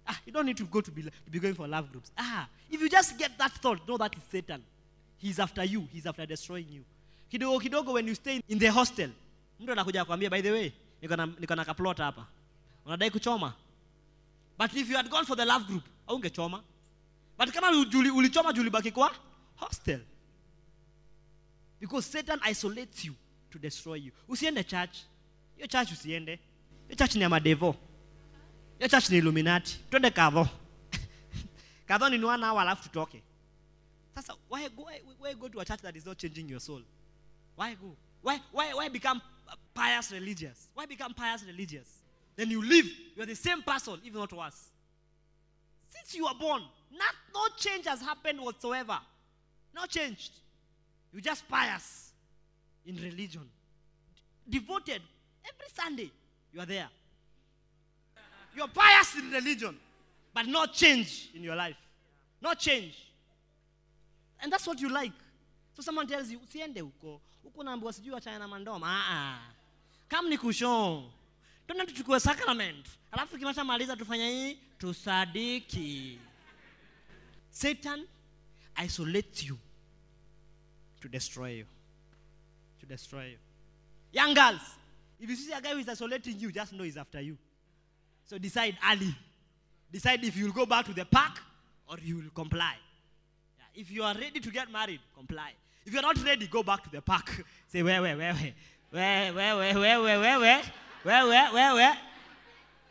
[0.06, 2.10] Ah, you don't need to go to be, to be going for love groups.
[2.18, 4.62] Ah, if you just get that thought, know that is Satan.
[5.18, 6.84] He's after you, he's after destroying you.
[7.32, 9.10] Kidogo kidogo, when you stay in the hostel,
[9.60, 12.26] mtu anakuja kuambia, by the way, niko na, kaplot hapa.
[12.86, 13.54] Unadai kuchoma.
[14.58, 16.60] But if you had gone for the love group, haungechoma.
[17.38, 19.10] But kama uli- ulichoma juu ulibaki kwa
[19.56, 20.00] hostel.
[21.84, 23.14] Because Satan isolates you
[23.50, 24.12] to destroy you.
[24.26, 25.04] Usiende church.
[25.56, 26.38] Hiyo church usiende.
[26.88, 27.76] Hiyo church ni ya madevo.
[28.78, 29.78] Hiyo church ni Illuminati.
[29.90, 30.48] Twende kadho.
[31.88, 33.22] kadho ni one hour alafu tutoke.
[34.14, 34.88] Sasa why go,
[35.20, 36.80] why, go to a church that is not changing your soul?
[37.54, 37.94] Why go?
[38.22, 39.20] Why, why, why become
[39.74, 40.68] pious religious?
[40.72, 42.00] Why become pious religious?
[42.34, 42.86] Then you live.
[43.14, 44.70] You are the same person, even not worse.
[45.90, 46.62] Since you were born,
[46.92, 48.98] not, no change has happened whatsoever.
[49.74, 50.32] No changed.
[51.14, 52.10] You just pious
[52.84, 53.48] in religion.
[54.48, 55.00] Devoted.
[55.44, 56.10] Every Sunday,
[56.52, 56.88] you are there.
[58.56, 59.76] You're pious in religion,
[60.34, 61.76] but no change in your life.
[62.42, 62.94] No change.
[64.40, 65.12] And that's what you like.
[65.74, 67.20] So someone tells you, usiende huko.
[67.44, 68.86] Huko naambiwa sijui wachana na mandoma.
[68.86, 69.38] Ah ah.
[70.08, 71.10] Kama ni kushon.
[71.66, 72.86] Twende tuchukue sacrament.
[73.12, 73.96] Alafu tukimaliza.
[77.50, 78.06] Satan
[78.84, 79.58] isolates you
[81.04, 81.64] to destroy you.
[82.80, 83.36] To destroy you.
[84.10, 84.60] Young girls,
[85.20, 87.36] if you see a guy who is isolating you, just know he's after you.
[88.24, 89.14] So decide early.
[89.92, 91.42] Decide if you will go back to the park
[91.86, 92.76] or you will comply.
[93.58, 95.52] Yeah, If you are ready to get married, comply.
[95.84, 97.44] If you're not ready, go back to the park.
[97.68, 98.54] Say, where, where, where, where?
[98.90, 100.62] Where, where, where, where, where, where, where?
[101.02, 101.98] Where, where, where, where?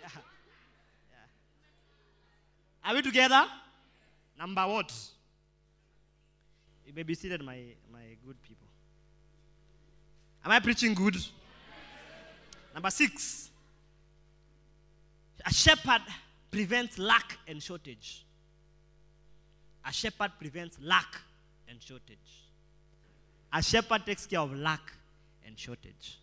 [0.02, 0.10] Yeah.
[1.10, 2.92] Yeah.
[2.92, 3.46] Are we together?
[4.38, 4.94] Number what?
[6.86, 7.58] You may be seated, my,
[8.04, 8.68] my good people.
[10.46, 11.16] Am I preaching good?
[12.74, 13.50] Number six.
[15.46, 16.02] A shepherd
[16.52, 18.26] prevents lack and shortage.
[19.86, 21.16] A shepherd prevents lack
[21.68, 22.18] and shortage.
[23.52, 24.94] A shepherd takes care of lack
[25.46, 26.18] and shortage.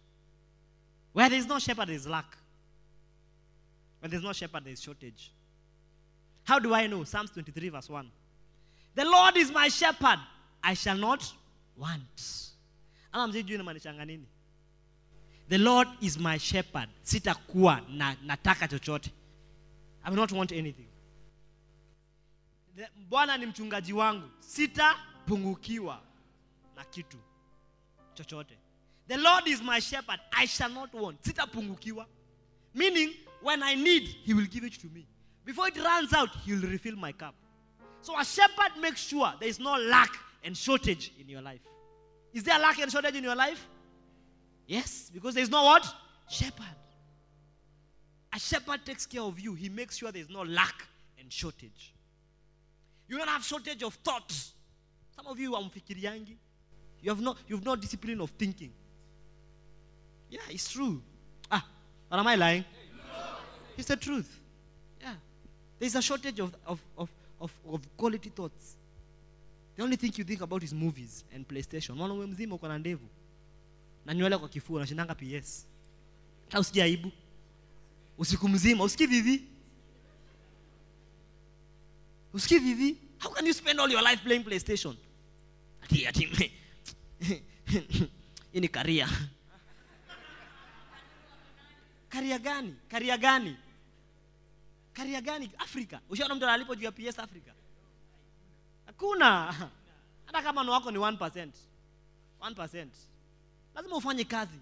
[1.13, 2.37] Where there is no shepherd, there is lack.
[4.01, 5.31] When there's no shepherd, there is shortage.
[6.45, 7.05] How do I know?
[7.05, 8.11] Psalms 23, verse 1.
[8.95, 10.19] The Lord is my shepherd,
[10.63, 11.33] I shall not
[11.81, 12.23] want.
[13.13, 14.27] Ama mzijui inamaanishanga nini?
[15.49, 16.89] The Lord is my shepherd.
[17.03, 19.11] Sitakuwa na nataka chochote.
[20.05, 20.87] I will not want anything.
[23.09, 24.31] Bwana ni mchungaji wangu.
[24.41, 26.03] Sitapungukiwa
[26.77, 27.19] na kitu
[28.15, 28.59] chochote.
[29.09, 30.21] The Lord is my shepherd.
[30.33, 31.23] I shall not want.
[31.23, 32.07] Sitapungukiwa.
[32.75, 35.07] Meaning, when I need, He will give it to me.
[35.45, 37.35] Before it runs out, He will refill my cup.
[38.03, 40.11] So a shepherd makes sure there is no lack
[40.43, 41.61] and shortage in your life.
[42.33, 43.67] Is there lack and shortage in your life?
[44.67, 45.87] Yes, because there is no what?
[46.29, 46.65] Shepherd.
[48.33, 49.55] A shepherd takes care of you.
[49.55, 50.87] He makes sure there is no lack
[51.19, 51.95] and shortage.
[53.09, 54.53] You don't have shortage of thoughts.
[55.17, 56.37] Some of you are mfikiriangi.
[57.03, 58.73] You have no, you have no discipline of thinking.
[60.29, 61.03] Yeah, it's true.
[61.51, 61.67] Ah,
[62.09, 62.65] but am I lying?
[63.77, 64.41] It's the truth.
[65.01, 65.15] Yeah.
[65.79, 67.11] There's a shortage of, of, of,
[67.41, 68.77] of, of quality thoughts.
[69.81, 71.95] The only thing you think about is movies and PlayStation.
[71.97, 73.09] Mwanaume mzima uko na ndevu
[74.07, 75.67] na nywele kwa kifua unashindanga PS.
[76.45, 77.13] Hata usije aibu.
[78.19, 79.43] Usiku mzima usikii vivi?
[82.33, 82.97] Usikii vivi?
[83.19, 84.97] How can you spend all your life playing PlayStation?
[85.83, 86.27] Ati ati
[88.53, 89.09] hii karia.
[92.09, 92.75] Karia gani?
[92.89, 93.57] Karia gani?
[94.93, 95.51] Karia gani?
[95.59, 96.01] Afrika.
[96.09, 97.55] Ushaona mtu analipo juu ya PS Afrika?
[99.01, 99.55] Hakuna.
[100.27, 101.49] Hata kama ni wako ni 1%.
[102.41, 102.87] 1%.
[103.75, 104.59] Lazima ufanye kazi.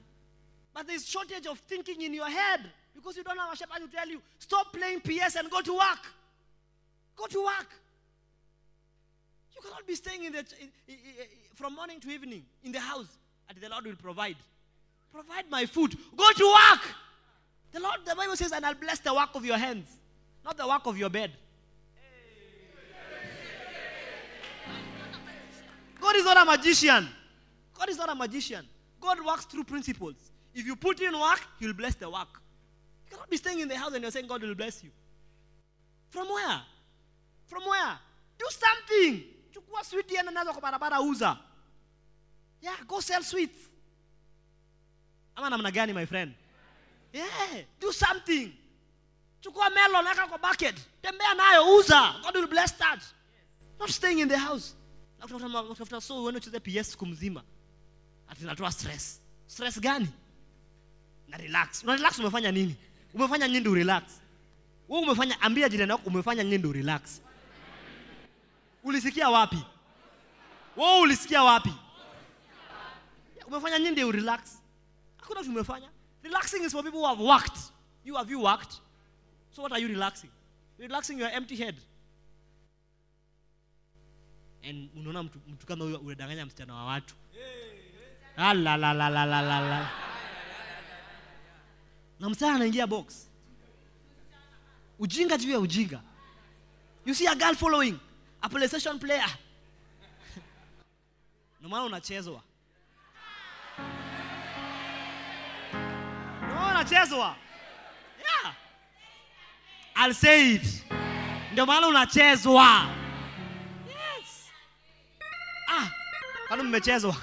[0.75, 3.81] But there is shortage of thinking in your head because you don't have a shepherd
[3.81, 6.07] to tell you, stop playing PS and go to work.
[7.17, 7.67] Go to work.
[9.55, 10.45] You cannot be staying in the,
[11.55, 13.09] from morning to evening in the house
[13.49, 14.37] and the Lord will provide.
[15.13, 15.97] Provide my food.
[16.17, 16.95] Go to work.
[17.73, 19.89] The Lord, the Bible says, and I'll bless the work of your hands,
[20.45, 21.33] not the work of your bed.
[26.01, 27.09] God is not a magician.
[27.75, 28.67] God is not a magician.
[29.01, 30.15] God works through principles.
[30.55, 32.41] If you put in work, He'll bless the work.
[33.07, 34.91] You cannot be staying in the house and you're saying God will bless you.
[36.11, 36.61] From where?
[37.47, 37.99] From where?
[38.39, 39.25] Do something.
[39.53, 41.39] Chukua sweet enda nazo kwa barabara uza.
[42.61, 43.59] Yeah, go sell sweets.
[45.37, 46.35] Ama namna my friend?
[47.13, 47.25] Yeah,
[47.81, 48.53] do something.
[49.41, 53.01] chukua melon weka kwa bucket tembea nayo uza god will bless that
[53.79, 54.75] not staying in the house
[55.19, 57.43] Na kutafuta ma- kutafuta so uende ucheze ps siku mzima.
[58.29, 59.21] Ati natoa stress.
[59.47, 60.09] Stress gani?
[61.29, 61.83] Na relax.
[61.83, 62.77] Una relax umefanya nini?
[63.15, 64.03] Umefanya nini ndio relax?
[64.89, 66.73] Umefanya ambia jirani wako umefanya nini ndio
[68.85, 69.59] ulisikia wapi?
[70.77, 71.73] Wewe ulisikia wapi?
[73.47, 74.07] Umefanya nini ndio
[75.21, 75.89] hakuna kitu umefanya.
[76.23, 77.59] Relaxing is for people who have worked.
[78.05, 78.73] You have you worked.
[79.57, 80.31] So what are you relaxing?
[80.79, 81.77] Relaxing your empty head
[84.65, 87.15] and unaona mtu, mtu kama huyo unadanganya msichana wa watu.
[88.37, 88.55] Ah,
[92.21, 93.29] na msichana anaingia box.
[94.99, 96.01] Ujinga juu ya ujinga.
[97.07, 97.99] You see a girl following
[98.43, 99.31] a playstation player.
[101.59, 102.43] Ndio maana unachezwa.
[106.71, 107.37] Unachezwa.
[108.19, 108.55] Yeah.
[109.97, 110.85] I'll say it.
[111.53, 112.98] Ndio maana unachezwa
[116.49, 117.17] kwani mmechezwa.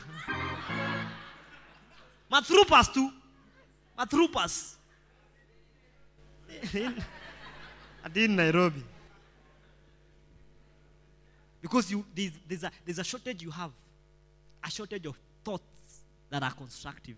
[2.30, 3.11] Mathrupas tu.
[3.97, 4.76] Mathrupas
[8.03, 8.84] hadi in nairobi.
[11.61, 13.71] Because you, there's, there's, a, there's a shortage you have.
[14.63, 15.63] A shortage of thoughts
[16.30, 17.15] that are constructive.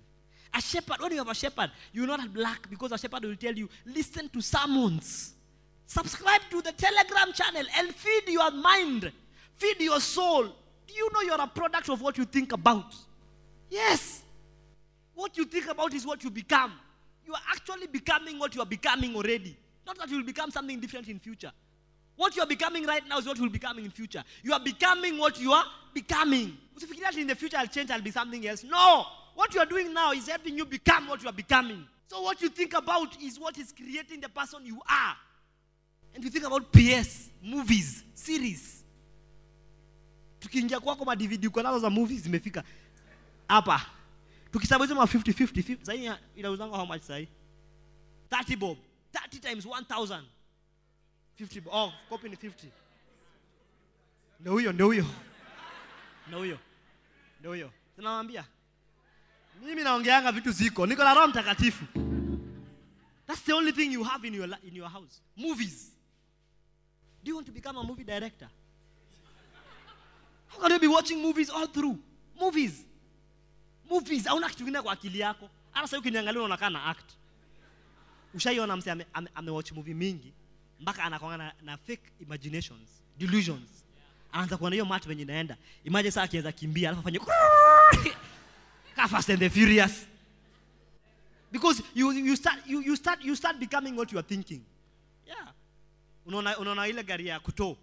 [0.53, 3.35] A shepherd when you have a shepherd you will not lack because a shepherd will
[3.35, 5.33] tell you listen to sermons.
[5.85, 9.11] Subscribe to the telegram channel and feed your mind.
[9.55, 10.49] Feed your soul
[10.87, 12.95] do you know you're a product of what you think about
[13.69, 14.23] yes
[15.17, 16.73] what you think about is what you become.
[17.25, 19.57] You are actually becoming what you are becoming already.
[19.83, 21.51] Not that you will become something different in future.
[22.15, 24.23] What you are becoming right now is what you will becoming in future.
[24.43, 26.55] You are becoming what you are becoming.
[26.77, 28.63] Usifikirie ati in the future I'll change, I'll be something else.
[28.63, 29.05] No.
[29.33, 31.83] What you are doing now is helping you become what you are becoming.
[32.05, 35.15] So what you think about is what is creating the person you are.
[36.13, 38.76] And you think about PS, movies, series.
[40.39, 42.63] Tukiingia kwako ma DVD uko nazo za movies zimefika.
[43.47, 43.85] Hapa.
[44.51, 47.27] Tukisabu hizo ma 50 50 50 sahii inauzanga how much sasa?
[48.29, 48.77] 30 bob.
[49.13, 50.23] 30 times 1000
[51.39, 51.73] 50 bob.
[51.73, 52.51] oh copy ni 50
[54.39, 55.05] ndio huyo ndio huyo.
[56.27, 56.59] Ndio huyo.
[57.39, 57.71] Ndio huyo.
[57.95, 58.45] Tunawambia
[59.63, 60.85] mimi naongeanga vitu ziko.
[60.85, 61.85] Niko na roho mtakatifu.
[63.27, 65.21] That's the only thing you have in your, in your house.
[65.35, 65.91] Movies.
[67.23, 68.49] Do you want to become a movie director
[70.49, 71.97] how can you be watching movies all through?
[72.39, 72.85] Movies.
[73.89, 74.25] Movies.
[74.27, 75.49] Hauna kitu kingine kwa akili yako.
[75.71, 77.11] Hata sasa ukiniangalia unaonekana na act.
[78.33, 80.33] Ushaiona mse ame, ame, amewatch movie mingi
[80.79, 83.69] mpaka anakwanga na, fake imaginations delusions.
[84.31, 85.57] Anaanza kuona hiyo mat venye inaenda.
[85.83, 87.19] Imagine saa akianza kimbia alafu afanye
[89.09, 90.05] fast and the furious.
[91.51, 94.61] Because you, you, start, you, you, start, you start becoming what you are thinking.
[95.27, 95.53] Yeah.
[96.25, 97.77] Unaona unaona ile gari ya kutoo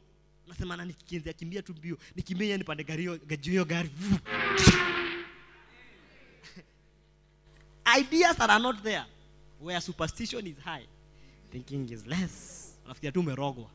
[0.48, 1.98] nasema na nikikimbia kimbia tu mbio.
[2.16, 3.90] Nikimbia nipande gari hiyo gari.
[7.98, 9.04] Ideas are not there.
[9.60, 10.86] Where superstition is high
[11.52, 12.60] thinking is less.
[12.84, 13.70] Unafikiria tu umerogwa.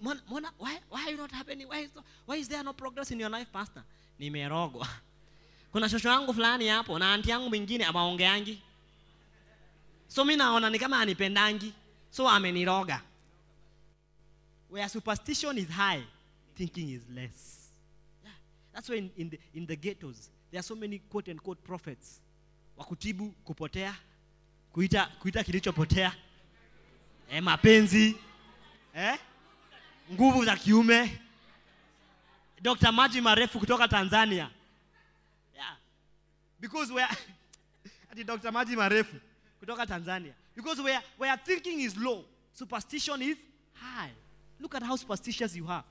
[0.00, 1.68] Mbona- why, why are you not happening?
[1.68, 1.90] Why is,
[2.26, 3.82] why is there no progress in your life pastor?
[4.20, 4.86] Nimerogwa.
[5.72, 8.62] Kuna shosho yangu fulani hapo na anti yangu mwingine amaongeangi
[10.08, 11.72] so mi naona ni kama anipendangi.
[12.10, 13.00] So ameniroga
[14.72, 16.02] where superstition is high
[16.56, 17.68] thinking is less.
[18.24, 18.30] Yeah.
[18.72, 22.20] that's why in, in, the, in the ghettos there are so many quote unquote prophets.
[22.78, 23.94] Wakutibu kupotea
[24.72, 26.12] kuita, kuita kilichopotea.
[27.30, 28.16] Eh, mapenzi.
[28.94, 29.18] Eh?
[30.12, 31.18] nguvu za kiume.
[32.62, 34.50] Dr maji marefu kutoka tanzania.
[35.54, 35.76] Yeah.
[36.60, 37.08] because where
[38.12, 39.16] ati dr maji marefu
[39.60, 40.32] kutoka tanzania.
[40.56, 40.82] Because
[41.18, 42.24] where thinking is low
[42.54, 43.36] superstition is
[43.74, 44.12] high
[44.62, 45.84] look at how superstitious you are.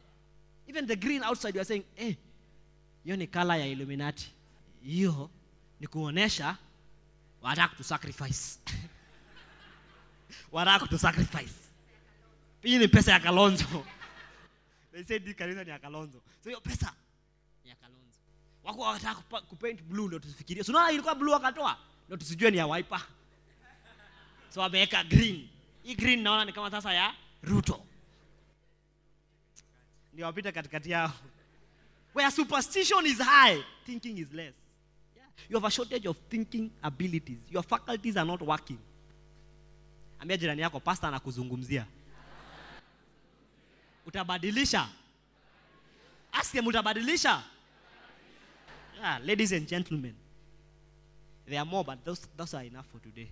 [0.68, 2.16] Even the green outside you are saying eh,
[3.04, 4.32] hiyo ni kala ya illuminati.
[4.84, 5.30] Hiyo
[5.80, 6.58] ni kuonesha
[7.42, 8.60] wanataka kutusacrifice
[12.62, 13.66] hii ni pesa ya kalonzo.
[14.94, 16.22] They said hii ni ya kalonzo.
[16.44, 16.94] So hiyo pesa
[19.48, 20.64] kupaint blue ndio tusifikirie.
[20.64, 21.78] So ilikuwa blue wakatoa.
[22.06, 23.02] Ndio tusijue ni ya wiper.
[24.50, 25.50] So wameweka green.
[25.84, 27.86] Hii green naona ni kama sasa ya ruto
[30.14, 31.12] ndio wapite katikati yao.
[32.14, 34.54] Where superstition is high thinking is less.
[35.16, 35.26] Yeah.
[35.50, 37.40] you have a shortage of thinking abilities.
[37.50, 38.80] Your faculties are not working.
[40.20, 41.86] Ambia jirani yako pasta anakuzungumzia.
[44.08, 44.88] Utabadilisha.
[46.34, 47.44] Ask utabadilisha?
[49.00, 50.16] Yeah, ladies and gentlemen
[51.52, 53.30] there are more but those, those are enough for today.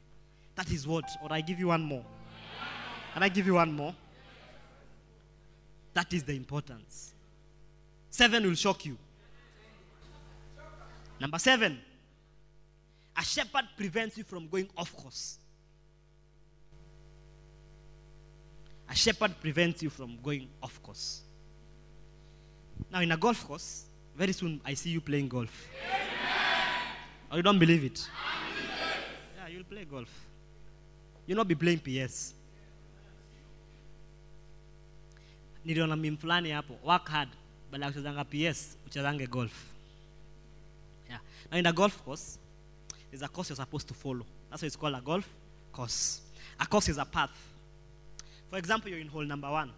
[0.56, 2.04] That is what or i give you one more.
[3.14, 3.96] Can I give you one more?
[5.94, 7.14] That is the importance.
[8.10, 8.98] Seven will shock you.
[11.20, 11.80] Number seven,
[13.18, 15.38] a shepherd prevents you from going off course.
[18.90, 21.22] A shepherd prevents you from going off course.
[22.92, 23.86] Now, in a golf course,
[24.16, 25.68] very soon I see you playing golf.
[27.32, 28.10] Or you don't believe it?
[29.38, 30.10] Yeah, you'll play golf.
[31.28, 32.34] You'll not be playing PS.
[35.66, 37.30] Niliona mim fulani hapo work hard
[37.72, 39.54] badala ya kuchezanga ps uchezange golf.
[41.10, 41.20] Yeah.
[41.52, 42.38] now in a golf course
[43.12, 44.26] there's a course you're supposed to follow.
[44.50, 45.28] That's why it's called a golf
[45.72, 46.22] course.
[46.60, 47.32] A course is a path.
[48.50, 49.72] For example you're in hole number one.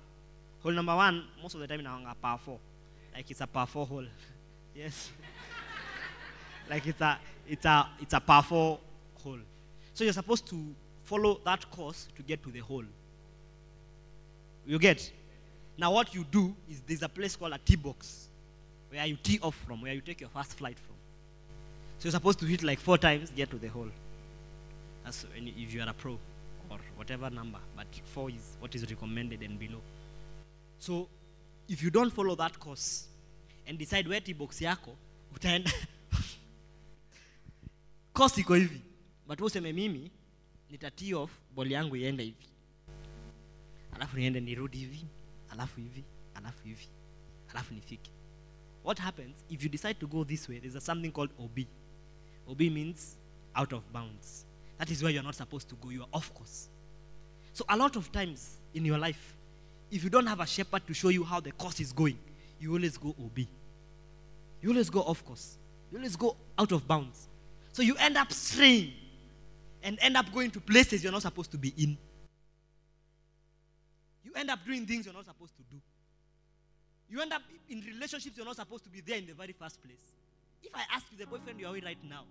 [0.63, 2.59] Hole number one most of the time inawanga par four.
[3.13, 4.05] Like it's a par four hole.
[4.75, 5.09] Yes.
[6.69, 8.79] Like it's a it's a it's a par four
[9.23, 9.39] hole.
[9.93, 10.55] So you're supposed to
[11.03, 12.85] follow that course to get to the hole.
[14.65, 15.11] You get
[15.81, 18.27] now, what you do is there's a place called a tee box
[18.91, 20.95] where you tee off from, where you take your first flight from.
[21.97, 23.87] So you're supposed to hit like four times, get to the hole.
[25.03, 26.19] That's if you are a pro
[26.69, 29.81] or whatever number, but four is what is recommended and below.
[30.77, 31.07] So
[31.67, 33.07] if you don't follow that course
[33.65, 34.91] and decide where tee box yako,
[35.35, 35.71] utaenda
[38.13, 38.81] course iko hivi,
[39.27, 40.11] but useme mimi
[40.69, 42.47] nita tee off ball yangu iende hivi,
[43.95, 45.05] alafu niende nirudi hivi
[45.51, 46.03] alafu hivi
[46.35, 46.87] alafu hivi
[47.49, 48.11] alafu nifike.
[48.83, 51.59] What happens if you decide to go this way there's a something called ob
[52.47, 53.17] ob means
[53.55, 54.45] out of bounds.
[54.77, 56.69] That is where you're not supposed to go you are off course.
[57.53, 59.37] So a lot of times in your life
[59.91, 62.17] if you don't have a shepherd to show you how the course is going
[62.59, 63.39] you always go ob
[64.61, 65.57] you always go off course.
[65.91, 67.27] You always go out of bounds.
[67.73, 68.93] So you end up straying
[69.83, 71.97] and end up going to places you're not supposed to be in
[74.33, 75.81] you end up doing things you're not supposed to do.
[77.09, 79.83] You end up in relationships you're not supposed to be there in the very first
[79.83, 80.13] place.
[80.63, 82.23] If I ask you the boyfriend you are with right now,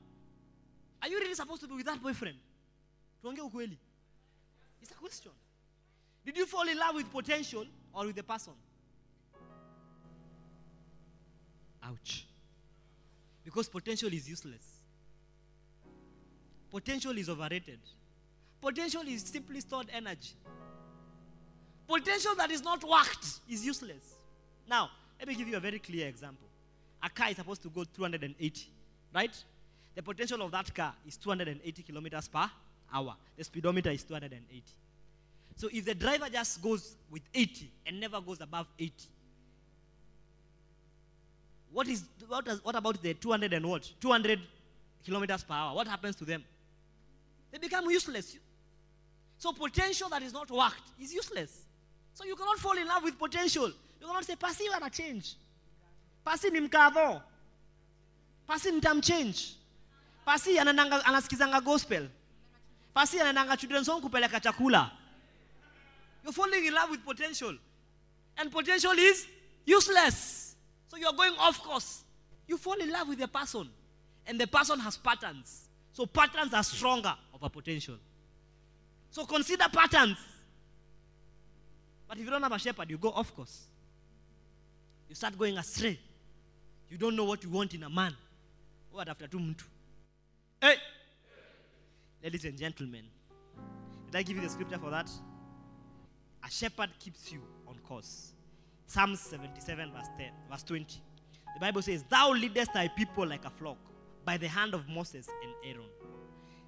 [1.02, 2.36] are you really supposed to be with that boyfriend?
[3.22, 3.76] Tuongee ukweli.
[4.80, 5.32] It's a question.
[6.24, 8.54] Did you fall in love with potential or with the person?
[11.82, 12.26] Ouch.
[13.44, 14.80] Because potential is useless.
[16.70, 17.80] Potential is overrated.
[18.60, 20.34] Potential is simply stored energy.
[21.90, 24.14] Potential that is not worked is useless.
[24.68, 26.46] Now, let me give you a very clear example.
[27.02, 28.68] A car is supposed to go 280,
[29.12, 29.44] right?
[29.96, 32.48] The potential of that car is 280 kilometers per
[32.94, 33.16] hour.
[33.36, 34.62] The speedometer is 280.
[35.56, 38.94] So if the driver just goes with 80 and never goes above 80,
[41.72, 43.90] what is what, is, what about the 200 and what?
[44.00, 44.38] 200
[45.04, 45.74] kilometers per hour?
[45.74, 46.44] What happens to them?
[47.50, 48.36] They become useless.
[49.38, 51.64] So potential that is not worked is useless.
[52.14, 53.68] So you cannot fall in love with potential.
[54.00, 55.34] You cannot say, Pasi wana change.
[56.24, 57.22] Pasi ni mkadho.
[58.46, 59.54] Pasi nitamchange.
[60.24, 62.08] Pasi anananga, anasikizanga gospel.
[62.94, 64.90] Pasi anananga children's home kupeleka chakula.
[66.22, 67.56] You're falling in love with potential.
[68.36, 69.26] And potential is
[69.64, 70.56] useless.
[70.88, 72.02] So you're going off course.
[72.46, 73.68] You fall in love with a person.
[74.26, 75.68] And the person has patterns.
[75.92, 77.96] So patterns are stronger of a potential.
[79.10, 80.18] So consider patterns.
[82.10, 83.66] But if you don't have a shepherd, you go off course.
[85.08, 85.96] You start going astray.
[86.88, 88.16] You don't know what you want in a man.
[88.90, 89.62] What after two mtu?
[90.60, 90.74] Hey!
[92.20, 93.04] Ladies and gentlemen,
[94.06, 95.08] did I give you the scripture for that?
[96.44, 98.32] A shepherd keeps you on course.
[98.88, 101.00] Psalm 77, verse 10, verse 20.
[101.54, 103.78] The Bible says, Thou leadest thy people like a flock
[104.24, 105.86] by the hand of Moses and Aaron.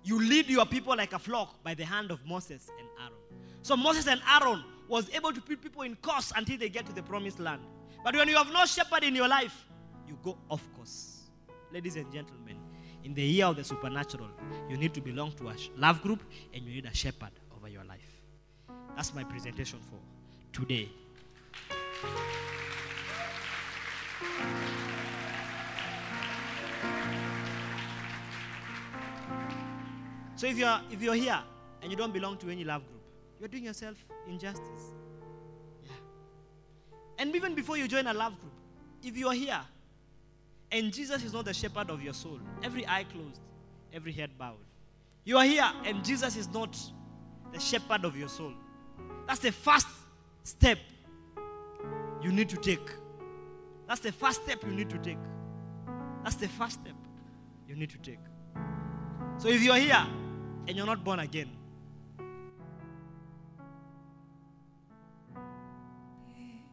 [0.04, 3.18] You lead your people like a flock by the hand of Moses and Aaron.
[3.62, 6.92] So Moses and Aaron was able to put people in course until they get to
[6.92, 7.62] the promised land.
[8.04, 9.66] But when you have no shepherd in your life,
[10.06, 11.22] you go off course.
[11.72, 12.56] Ladies and gentlemen,
[13.04, 14.28] in the year of the supernatural,
[14.68, 16.22] you need to belong to a love group
[16.52, 18.20] and you need a shepherd over your life.
[18.96, 19.98] That's my presentation for
[20.52, 20.90] today.
[30.36, 31.38] So if you're if you're here
[31.82, 33.01] and you don't belong to any love group,
[33.42, 33.96] you're doing yourself
[34.28, 34.94] injustice.
[35.84, 35.90] Yeah.
[37.18, 38.52] And even before you join a love group,
[39.02, 39.60] if you are here
[40.70, 43.40] and Jesus is not the shepherd of your soul, every eye closed,
[43.92, 44.54] every head bowed.
[45.24, 46.78] You are here and Jesus is not
[47.52, 48.52] the shepherd of your soul.
[49.26, 49.88] That's the first
[50.44, 50.78] step
[52.22, 52.90] you need to take.
[53.88, 55.18] That's the first step you need to take.
[56.22, 56.94] That's the first step
[57.68, 58.20] you need to take.
[59.38, 60.06] So if you're here
[60.68, 61.50] and you're not born again,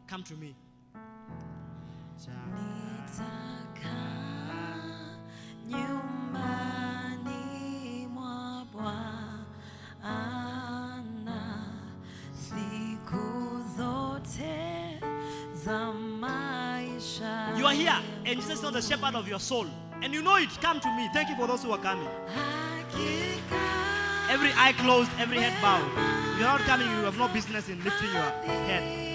[0.09, 0.55] Come to me.
[17.55, 17.93] You are here,
[18.25, 19.67] and Jesus is not the shepherd of your soul.
[20.01, 20.49] And you know it.
[20.59, 21.07] Come to me.
[21.13, 22.07] Thank you for those who are coming.
[24.27, 25.85] Every eye closed, every head bowed.
[26.33, 29.08] If you're not coming, you have no business in lifting your head.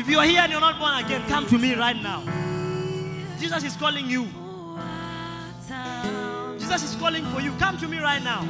[0.00, 2.22] If you are here and you're not born again, come to me right now.
[3.38, 4.26] Jesus is calling you.
[6.58, 7.52] Jesus is calling for you.
[7.58, 8.40] Come to me right now.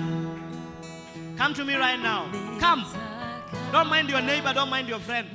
[1.36, 2.30] Come to me right now.
[2.60, 2.86] Come.
[3.72, 5.26] Don't mind your neighbor, don't mind your friend.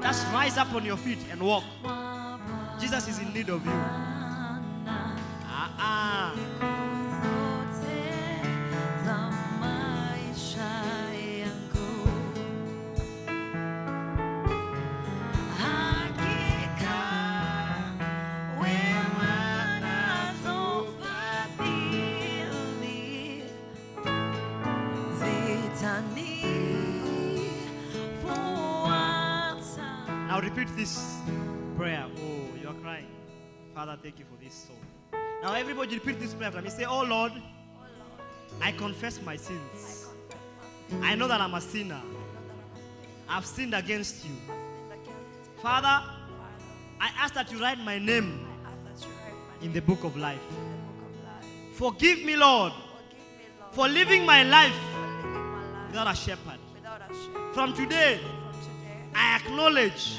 [0.00, 1.64] Just rise up on your feet and walk.
[2.80, 4.17] Jesus is in need of you.
[34.48, 35.20] This soul.
[35.42, 36.70] Now everybody repeat this prayer after me.
[36.70, 37.32] Say, Oh Lord,
[38.60, 40.06] I confess my sins.
[41.02, 42.00] I know that I'm a sinner.
[43.28, 44.34] I've sinned against you.
[45.60, 46.02] Father,
[47.00, 48.46] I ask that you write my name
[49.60, 50.40] in the book of life.
[51.74, 52.72] Forgive me, Lord,
[53.72, 54.78] for living my life
[55.88, 56.58] without a shepherd.
[57.52, 58.18] From today,
[59.14, 60.18] I acknowledge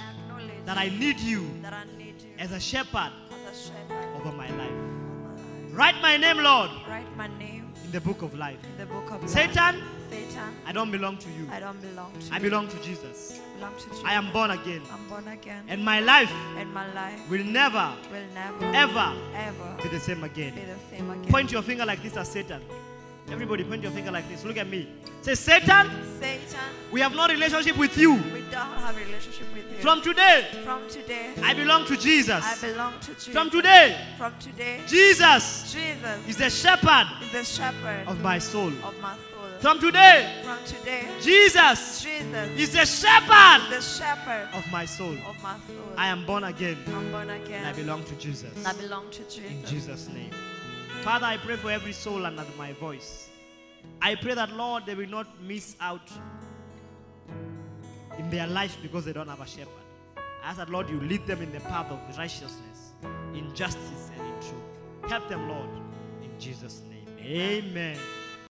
[0.65, 1.49] that I need you
[2.38, 3.11] as a shepherd
[5.80, 8.57] Write my name, Lord, Write my name in the book of life.
[8.65, 9.30] in the book of life.
[9.30, 11.47] Satan, Satan, I don't belong to you.
[11.49, 12.43] I don't belong to I you.
[12.43, 13.39] belong to Jesus.
[13.39, 14.03] I belong to Jesus.
[14.06, 14.81] I am born again.
[14.91, 15.64] I'm born again.
[15.69, 20.22] And my life and my life will never, will never, ever ever be the same
[20.26, 20.53] again.
[20.53, 21.31] be the same again.
[21.31, 22.61] Point your finger like this at Satan.
[23.31, 24.43] Everybody, point your finger like this.
[24.43, 24.88] Look at me.
[25.22, 25.89] Say, Satan,
[26.19, 26.60] Satan,
[26.91, 28.14] we have no relationship with you.
[28.14, 29.77] we don't have a relationship with you.
[29.80, 32.43] From today, From today, I belong to Jesus.
[32.43, 33.27] I belong to Jesus.
[33.34, 38.69] From today, From today, Jesus Jesus is the shepherd is the shepherd of my soul.
[38.84, 39.60] of my soul.
[39.60, 45.14] From today, From today, Jesus Jesus is the shepherd the shepherd of my soul.
[45.27, 45.93] of my soul.
[45.97, 47.65] I am born again I'm born again.
[47.65, 48.65] I belong to Jesus.
[48.65, 49.51] I belong to Jesus.
[49.51, 49.65] In.
[49.65, 50.31] Jesus' name.
[51.03, 53.30] Father, I pray for every soul under my voice.
[54.01, 56.11] I pray that, Lord, they will not miss out
[58.17, 59.73] in their life because they don't have a shepherd.
[60.17, 62.91] I ask that, Lord, you lead them in the path of righteousness,
[63.34, 65.09] in justice, and in truth.
[65.09, 65.69] Help them, Lord,
[66.21, 67.07] in Jesus' name.
[67.19, 67.97] Amen.